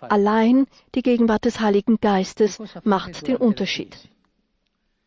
Allein 0.00 0.66
die 0.94 1.02
Gegenwart 1.02 1.44
des 1.44 1.60
Heiligen 1.60 1.96
Geistes 2.00 2.58
macht 2.84 3.26
den 3.26 3.36
Unterschied. 3.36 3.96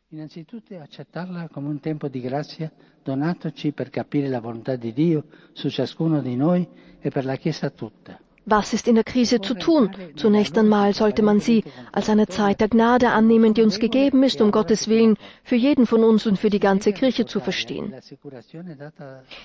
Innanzitutto 0.10 0.74
accettarla 0.80 1.50
come 1.50 1.68
un 1.68 1.82
tempo 1.82 2.08
di 2.08 2.22
grazia 2.22 2.72
donatoci 3.04 3.74
per 3.74 3.90
capire 3.90 4.30
la 4.30 4.40
volontà 4.40 4.78
di 4.78 4.94
Dio 4.94 5.26
su 5.52 5.70
ciascuno 5.70 6.22
di 6.22 6.38
noi 6.38 6.66
e 7.02 7.10
per 7.10 7.26
la 7.26 7.36
Chiesa 7.36 7.70
tutta. 7.70 8.18
Was 8.50 8.72
ist 8.72 8.88
in 8.88 8.96
der 8.96 9.04
Krise 9.04 9.42
zu 9.42 9.56
tun? 9.56 9.92
Zunächst 10.16 10.58
einmal 10.58 10.94
sollte 10.94 11.22
man 11.22 11.42
sie 11.42 11.66
als 11.92 12.10
eine 12.10 12.28
Zeit 12.28 12.62
der 12.62 12.70
Gnade 12.70 13.10
annehmen, 13.10 13.54
die 13.54 13.62
uns 13.62 13.78
gegeben 13.78 14.24
ist, 14.24 14.40
um 14.40 14.52
Gottes 14.52 14.88
Willen 14.88 15.18
für 15.44 15.58
jeden 15.58 15.86
von 15.86 16.06
uns 16.06 16.26
und 16.26 16.40
für 16.40 16.50
die 16.50 16.62
ganze 16.62 16.94
Kirche 16.94 17.26
zu 17.26 17.42
verstehen. 17.42 17.94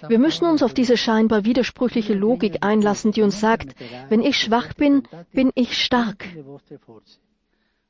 Wir 0.07 0.19
müssen 0.21 0.47
uns 0.47 0.63
auf 0.63 0.73
diese 0.73 0.97
scheinbar 0.97 1.45
widersprüchliche 1.45 2.15
Logik 2.15 2.59
einlassen, 2.61 3.11
die 3.11 3.23
uns 3.23 3.41
sagt, 3.41 3.75
wenn 4.09 4.23
ich 4.23 4.39
schwach 4.39 4.73
bin, 4.75 5.03
bin 5.33 5.51
ich 5.57 5.77
stark. 5.77 6.25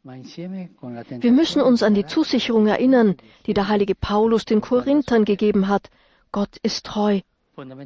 Wir 0.03 1.33
müssen 1.33 1.61
uns 1.61 1.83
an 1.83 1.93
die 1.93 2.07
Zusicherung 2.07 2.69
erinnern, 2.69 3.19
die 3.45 3.53
der 3.53 3.69
heilige 3.69 3.95
Paulus 3.95 4.47
den 4.47 4.63
Korinthern 4.63 5.27
gegeben 5.27 5.69
hat. 5.69 5.91
Gott 6.33 6.57
ist 6.63 6.87
treu 6.87 7.21
er 7.57 7.79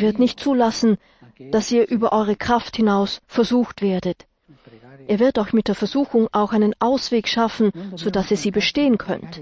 wird 0.00 0.18
nicht 0.18 0.40
zulassen, 0.40 0.98
dass 1.50 1.70
ihr 1.70 1.88
über 1.88 2.12
eure 2.12 2.36
Kraft 2.36 2.76
hinaus 2.76 3.22
versucht 3.26 3.80
werdet. 3.80 4.26
Er 5.06 5.18
wird 5.18 5.38
euch 5.38 5.52
mit 5.52 5.68
der 5.68 5.74
Versuchung 5.74 6.28
auch 6.32 6.52
einen 6.52 6.74
Ausweg 6.78 7.26
schaffen, 7.26 7.72
sodass 7.96 8.30
ihr 8.30 8.36
sie 8.36 8.50
bestehen 8.50 8.98
könnt. 8.98 9.40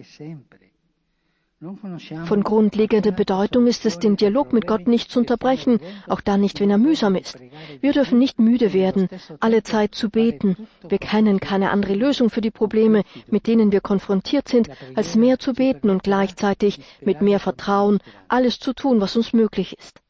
Von 1.61 2.45
grundlegender 2.45 3.11
Bedeutung 3.11 3.67
ist 3.67 3.85
es, 3.85 3.99
den 3.99 4.17
Dialog 4.17 4.53
mit 4.53 4.69
Gott 4.69 4.87
nicht 4.87 5.11
zu 5.11 5.19
unterbrechen, 5.19 5.81
auch 6.07 6.21
dann 6.21 6.41
nicht, 6.41 6.61
wenn 6.61 6.71
er 6.71 6.79
mühsam 6.79 7.17
ist. 7.17 7.37
Wir 7.81 7.93
dürfen 7.93 8.17
nicht 8.17 8.39
müde 8.39 8.73
werden, 8.73 9.09
alle 9.41 9.65
Zeit 9.65 9.97
zu 9.97 10.09
beten. 10.09 10.69
Wir 10.89 10.99
kennen 10.99 11.41
keine 11.41 11.71
andere 11.71 11.95
Lösung 11.95 12.31
für 12.31 12.41
die 12.41 12.53
Probleme, 12.53 13.03
mit 13.27 13.49
denen 13.49 13.73
wir 13.73 13.81
konfrontiert 13.81 14.47
sind, 14.47 14.71
als 14.95 15.17
mehr 15.17 15.41
zu 15.41 15.53
beten 15.53 15.91
und 15.91 16.05
gleichzeitig 16.05 16.79
mit 17.01 17.23
mehr 17.23 17.41
Vertrauen 17.41 17.99
alles 18.29 18.61
zu 18.61 18.73
tun, 18.73 19.01
was 19.01 19.17
uns 19.17 19.33
möglich 19.33 19.77
ist. 19.77 20.01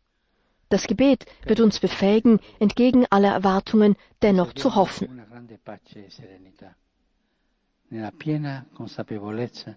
Das 0.68 0.86
Gebet 0.86 1.24
wird 1.46 1.60
uns 1.60 1.80
befähigen, 1.80 2.40
entgegen 2.58 3.06
aller 3.08 3.32
Erwartungen 3.32 3.96
dennoch 4.20 4.52
zu 4.52 4.74
hoffen. 4.74 5.22
Nella 7.90 8.10
piena 8.10 8.66
consapevolezza 8.74 9.74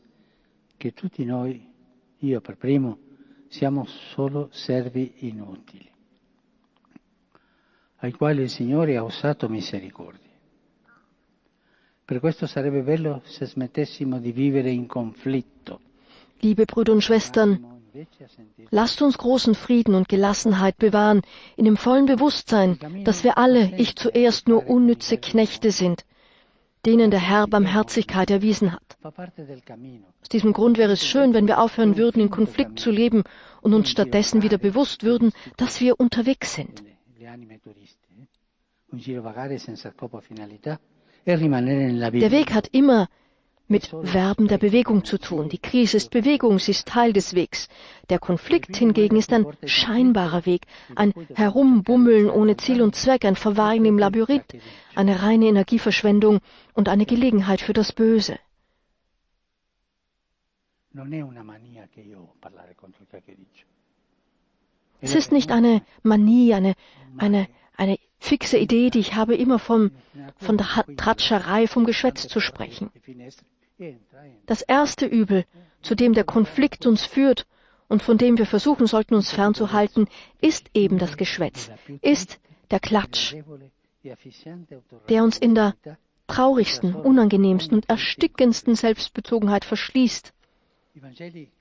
che 0.82 0.94
tutti 0.94 1.24
noi, 1.26 1.64
io 2.22 2.42
per 2.42 2.58
primo, 2.58 2.98
siamo 3.50 3.86
solo 3.86 4.50
servi 4.52 5.14
inutili, 5.20 5.88
ai 7.98 8.12
quali 8.14 8.42
il 8.42 8.50
Signore 8.50 8.98
ha 8.98 9.04
usato 9.04 9.48
misericordia. 9.48 10.32
Per 12.04 12.20
questo 12.20 12.48
sarebbe 12.48 12.82
bello 12.82 13.22
se 13.26 13.46
smettessimo 13.46 14.18
di 14.18 14.32
vivere 14.32 14.72
in 14.72 14.88
conflitto. 14.88 15.82
Liebe 16.40 16.66
Brüder 16.66 16.94
und 16.94 17.04
Schwestern, 17.04 17.84
lasst 18.72 19.04
uns 19.04 19.20
großen 19.20 19.54
Frieden 19.54 19.94
und 19.94 20.10
Gelassenheit 20.10 20.80
bewahren, 20.80 21.22
in 21.58 21.66
dem 21.66 21.78
vollen 21.78 22.08
Bewusstsein, 22.08 22.80
dass 23.04 23.24
wir 23.24 23.38
alle, 23.38 23.72
ich 23.78 23.96
zuerst, 23.96 24.48
nur 24.48 24.66
unnütze 24.68 25.20
Knechte 25.20 25.70
sind, 25.70 26.06
denen 26.86 27.12
der 27.12 27.20
Herr 27.20 27.48
Barmherzigkeit 27.48 28.32
erwiesen 28.32 28.72
hat. 28.74 28.98
Aus 29.04 30.30
diesem 30.32 30.54
Grund 30.54 30.78
wäre 30.78 30.94
es 30.94 31.06
schön, 31.06 31.34
wenn 31.34 31.48
wir 31.48 31.60
aufhören 31.60 31.98
würden, 31.98 32.22
in 32.22 32.30
Konflikt 32.30 32.80
zu 32.80 32.92
leben 32.92 33.24
und 33.62 33.74
uns 33.74 33.90
stattdessen 33.90 34.42
wieder 34.42 34.58
bewusst 34.58 35.04
würden, 35.04 35.32
dass 35.58 35.82
wir 35.82 36.00
unterwegs 36.00 36.54
sind. 36.54 36.84
Der 37.20 37.40
Weg 42.32 42.54
hat 42.54 42.68
immer 42.72 43.08
mit 43.72 43.88
Verben 43.88 44.48
der 44.48 44.58
Bewegung 44.58 45.04
zu 45.04 45.18
tun. 45.18 45.50
Die 45.50 45.58
Krise 45.58 45.98
ist 45.98 46.12
Bewegung, 46.12 46.60
sie 46.60 46.72
ist 46.72 46.88
Teil 46.88 47.14
des 47.14 47.34
Wegs. 47.34 47.70
Der 48.10 48.20
Konflikt 48.20 48.76
hingegen 48.76 49.16
ist 49.16 49.34
ein 49.34 49.48
scheinbarer 49.66 50.46
Weg, 50.46 50.68
ein 50.96 51.14
Herumbummeln 51.34 52.30
ohne 52.30 52.58
Ziel 52.58 52.82
und 52.82 52.96
Zweck, 52.96 53.26
ein 53.26 53.38
Verweilen 53.38 53.86
im 53.86 53.98
Labyrinth, 53.98 54.54
eine 54.94 55.24
reine 55.24 55.48
Energieverschwendung 55.48 56.40
und 56.74 56.90
eine 56.90 57.06
Gelegenheit 57.06 57.62
für 57.62 57.74
das 57.74 57.94
Böse. 57.94 58.38
Es 65.04 65.16
ist 65.16 65.32
nicht 65.32 65.52
eine 65.52 65.82
Manie, 66.04 66.54
eine, 66.54 66.76
eine, 67.18 67.48
eine 67.78 67.98
fixe 68.20 68.58
Idee, 68.58 68.90
die 68.90 69.00
ich 69.00 69.16
habe, 69.16 69.36
immer 69.36 69.58
vom, 69.58 69.92
von 70.36 70.58
der 70.58 70.68
Tratscherei, 70.98 71.68
vom 71.68 71.86
Geschwätz 71.86 72.28
zu 72.28 72.40
sprechen. 72.40 72.92
Das 74.46 74.62
erste 74.62 75.06
Übel, 75.06 75.46
zu 75.82 75.96
dem 75.96 76.14
der 76.14 76.24
Konflikt 76.24 76.86
uns 76.86 77.06
führt 77.06 77.48
und 77.88 78.04
von 78.04 78.18
dem 78.18 78.38
wir 78.38 78.46
versuchen 78.46 78.88
sollten, 78.88 79.16
uns 79.16 79.32
fernzuhalten, 79.32 80.08
ist 80.40 80.70
eben 80.74 80.98
das 80.98 81.18
Geschwätz, 81.18 81.72
ist 82.02 82.40
der 82.70 82.80
Klatsch, 82.80 83.36
der 85.10 85.24
uns 85.24 85.38
in 85.38 85.56
der 85.56 85.76
traurigsten, 86.28 86.96
unangenehmsten 86.96 87.76
und 87.76 87.90
erstickendsten 87.90 88.76
Selbstbezogenheit 88.76 89.66
verschließt 89.66 90.34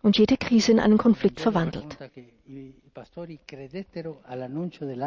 und 0.02 0.18
jede 0.18 0.36
Krise 0.36 0.72
in 0.72 0.80
einen 0.80 0.98
Konflikt 0.98 1.40
verwandelt. 1.40 1.96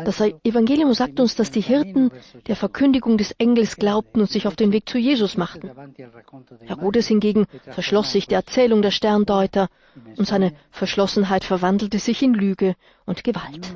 Das 0.06 0.22
Evangelium 0.44 0.94
sagt 0.94 1.20
uns, 1.20 1.36
dass 1.36 1.52
die 1.52 1.62
Hirten 1.62 2.12
der 2.48 2.56
Verkündigung 2.56 3.18
des 3.18 3.32
Engels 3.34 3.76
glaubten 3.76 4.22
und 4.22 4.30
sich 4.30 4.48
auf 4.48 4.56
den 4.56 4.72
Weg 4.72 4.88
zu 4.88 4.98
Jesus 4.98 5.36
machten. 5.36 5.70
Herodes 6.62 7.08
hingegen 7.08 7.46
verschloss 7.64 8.12
sich 8.12 8.28
der 8.28 8.40
Erzählung 8.40 8.82
der 8.82 8.92
Sterndeuter 8.92 9.70
und 10.18 10.26
seine 10.26 10.54
Verschlossenheit 10.72 11.44
verwandelte 11.44 12.00
sich 12.00 12.24
in 12.24 12.34
Lüge 12.34 12.76
und 13.06 13.24
Gewalt. 13.24 13.76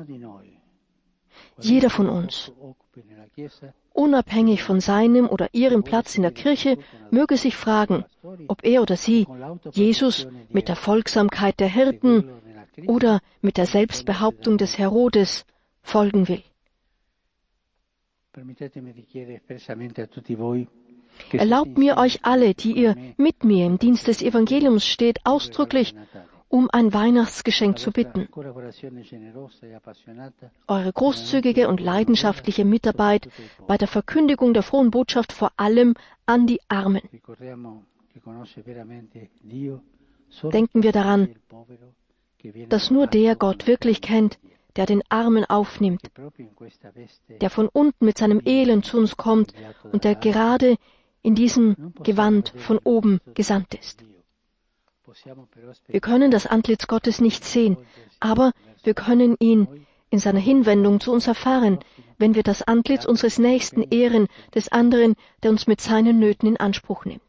Jeder 1.60 1.90
von 1.90 2.08
uns, 2.08 2.52
unabhängig 3.92 4.62
von 4.62 4.80
seinem 4.80 5.28
oder 5.28 5.48
ihrem 5.52 5.82
Platz 5.82 6.16
in 6.16 6.22
der 6.22 6.32
Kirche, 6.32 6.78
möge 7.10 7.36
sich 7.36 7.56
fragen, 7.56 8.04
ob 8.48 8.64
er 8.64 8.82
oder 8.82 8.96
sie 8.96 9.26
Jesus 9.72 10.28
mit 10.48 10.68
der 10.68 10.76
Folgsamkeit 10.76 11.58
der 11.60 11.68
Hirten 11.68 12.30
oder 12.86 13.20
mit 13.40 13.56
der 13.56 13.66
Selbstbehauptung 13.66 14.58
des 14.58 14.78
Herodes 14.78 15.44
folgen 15.82 16.28
will. 16.28 16.42
Erlaubt 21.32 21.78
mir 21.78 21.96
euch 21.96 22.24
alle, 22.24 22.54
die 22.54 22.72
ihr 22.72 22.94
mit 23.16 23.42
mir 23.42 23.66
im 23.66 23.78
Dienst 23.78 24.06
des 24.06 24.22
Evangeliums 24.22 24.86
steht, 24.86 25.18
ausdrücklich 25.24 25.94
um 26.48 26.68
ein 26.70 26.92
Weihnachtsgeschenk 26.92 27.78
zu 27.78 27.90
bitten. 27.90 28.28
Eure 30.66 30.92
großzügige 30.92 31.68
und 31.68 31.80
leidenschaftliche 31.80 32.64
Mitarbeit 32.64 33.28
bei 33.66 33.76
der 33.76 33.88
Verkündigung 33.88 34.54
der 34.54 34.62
frohen 34.62 34.90
Botschaft 34.90 35.32
vor 35.32 35.52
allem 35.56 35.94
an 36.26 36.46
die 36.46 36.60
Armen. 36.68 37.02
Denken 40.42 40.82
wir 40.82 40.92
daran, 40.92 41.34
dass 42.68 42.90
nur 42.90 43.06
der 43.06 43.36
Gott 43.36 43.66
wirklich 43.66 44.00
kennt, 44.00 44.38
der 44.76 44.86
den 44.86 45.02
Armen 45.08 45.44
aufnimmt, 45.44 46.10
der 47.40 47.50
von 47.50 47.68
unten 47.68 48.04
mit 48.04 48.18
seinem 48.18 48.40
Elend 48.44 48.84
zu 48.84 48.98
uns 48.98 49.16
kommt 49.16 49.52
und 49.92 50.04
der 50.04 50.14
gerade 50.14 50.76
in 51.22 51.34
diesem 51.34 51.92
Gewand 52.02 52.54
von 52.56 52.78
oben 52.78 53.20
gesandt 53.34 53.74
ist. 53.74 54.04
Wir 55.86 56.00
können 56.00 56.30
das 56.30 56.46
Antlitz 56.46 56.86
Gottes 56.86 57.20
nicht 57.20 57.44
sehen, 57.44 57.76
aber 58.20 58.52
wir 58.82 58.94
können 58.94 59.36
ihn 59.38 59.86
in 60.10 60.18
seiner 60.18 60.40
Hinwendung 60.40 61.00
zu 61.00 61.12
uns 61.12 61.26
erfahren, 61.26 61.78
wenn 62.18 62.34
wir 62.34 62.42
das 62.42 62.62
Antlitz 62.62 63.04
unseres 63.04 63.38
Nächsten 63.38 63.82
ehren, 63.82 64.28
des 64.54 64.70
anderen, 64.70 65.14
der 65.42 65.50
uns 65.50 65.66
mit 65.66 65.80
seinen 65.80 66.18
Nöten 66.18 66.48
in 66.48 66.56
Anspruch 66.56 67.04
nimmt. 67.04 67.22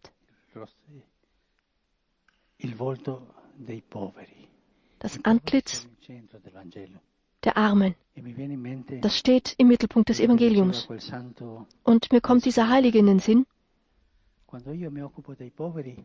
Das 5.00 5.24
Antlitz 5.24 5.88
der 7.44 7.58
Armen. 7.58 7.96
Das 9.02 9.18
steht 9.18 9.56
im 9.58 9.68
Mittelpunkt 9.68 10.10
des 10.10 10.20
Evangeliums. 10.20 10.88
Und 11.84 12.12
mir 12.12 12.22
kommt 12.22 12.46
dieser 12.46 12.70
Heilige 12.70 13.00
in 13.00 13.06
den 13.06 13.20
Sinn, 13.20 13.46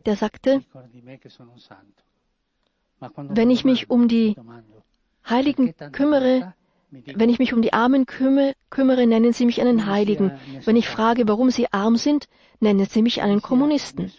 der 0.05 0.15
sagte, 0.15 0.63
wenn 3.15 3.49
ich 3.49 3.65
mich 3.65 3.89
um 3.89 4.07
die 4.07 4.35
Heiligen 5.27 5.73
kümmere, 5.91 6.53
wenn 6.91 7.29
ich 7.29 7.39
mich 7.39 7.53
um 7.53 7.61
die 7.61 7.73
Armen 7.73 8.05
kümmere, 8.05 8.53
kümmere, 8.69 9.07
nennen 9.07 9.33
Sie 9.33 9.45
mich 9.45 9.61
einen 9.61 9.85
Heiligen. 9.87 10.31
Wenn 10.63 10.75
ich 10.75 10.87
frage, 10.87 11.27
warum 11.27 11.49
Sie 11.49 11.71
arm 11.71 11.95
sind, 11.95 12.27
nennen 12.59 12.85
Sie 12.85 13.01
mich 13.01 13.21
einen 13.21 13.41
Kommunisten. 13.41 14.11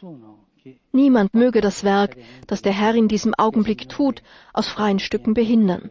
Niemand 0.92 1.34
möge 1.34 1.60
das 1.60 1.84
Werk, 1.84 2.16
das 2.46 2.62
der 2.62 2.72
Herr 2.72 2.94
in 2.94 3.08
diesem 3.08 3.34
Augenblick 3.34 3.88
tut, 3.88 4.22
aus 4.52 4.68
freien 4.68 4.98
Stücken 4.98 5.34
behindern. 5.34 5.90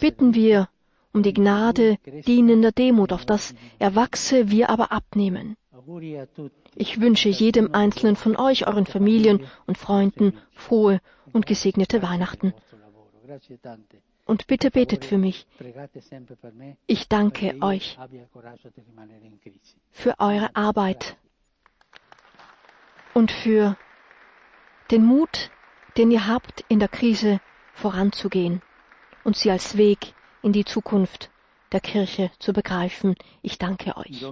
Bitten 0.00 0.34
wir 0.34 0.68
um 1.12 1.22
die 1.22 1.34
Gnade 1.34 1.98
dienender 2.26 2.72
Demut, 2.72 3.12
auf 3.12 3.24
das 3.24 3.54
er 3.78 3.94
wachse, 3.94 4.50
wir 4.50 4.70
aber 4.70 4.92
abnehmen. 4.92 5.56
Ich 6.74 7.00
wünsche 7.00 7.28
jedem 7.28 7.74
Einzelnen 7.74 8.16
von 8.16 8.36
euch, 8.36 8.66
euren 8.66 8.86
Familien 8.86 9.46
und 9.66 9.78
Freunden 9.78 10.38
frohe 10.52 11.00
und 11.32 11.46
gesegnete 11.46 12.02
Weihnachten. 12.02 12.52
Und 14.26 14.46
bitte 14.46 14.70
betet 14.70 15.04
für 15.04 15.16
mich. 15.16 15.46
Ich 16.86 17.08
danke 17.08 17.56
euch 17.62 17.98
für 19.90 20.14
eure 20.18 20.54
Arbeit 20.54 21.16
und 23.14 23.32
für 23.32 23.76
den 24.90 25.04
Mut, 25.04 25.50
den 25.96 26.10
ihr 26.10 26.26
habt, 26.26 26.64
in 26.68 26.78
der 26.78 26.88
Krise 26.88 27.40
voranzugehen 27.74 28.60
und 29.24 29.36
sie 29.36 29.50
als 29.50 29.76
Weg 29.76 30.14
in 30.48 30.52
die 30.54 30.64
Zukunft 30.64 31.30
der 31.72 31.80
Kirche 31.80 32.30
zu 32.38 32.54
begreifen. 32.54 33.14
Ich 33.42 33.58
danke 33.58 33.94
euch. 33.98 34.24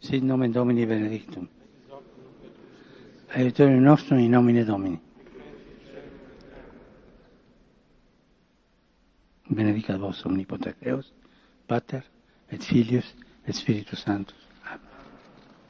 Sit 0.00 0.24
nomen 0.24 0.52
Domini 0.52 0.84
benedictum. 0.84 1.48
Aiutore 3.32 3.70
nostro 3.70 4.16
in 4.16 4.32
nomine 4.32 4.64
Domini. 4.64 4.98
Benedicat 9.48 10.00
vos 10.00 10.26
omnipotens 10.26 10.74
Deus, 10.80 11.12
Pater 11.68 12.02
et 12.50 12.64
Filius 12.64 13.14
et 13.46 13.54
Spiritus 13.54 14.02
Sanctus. 14.02 14.43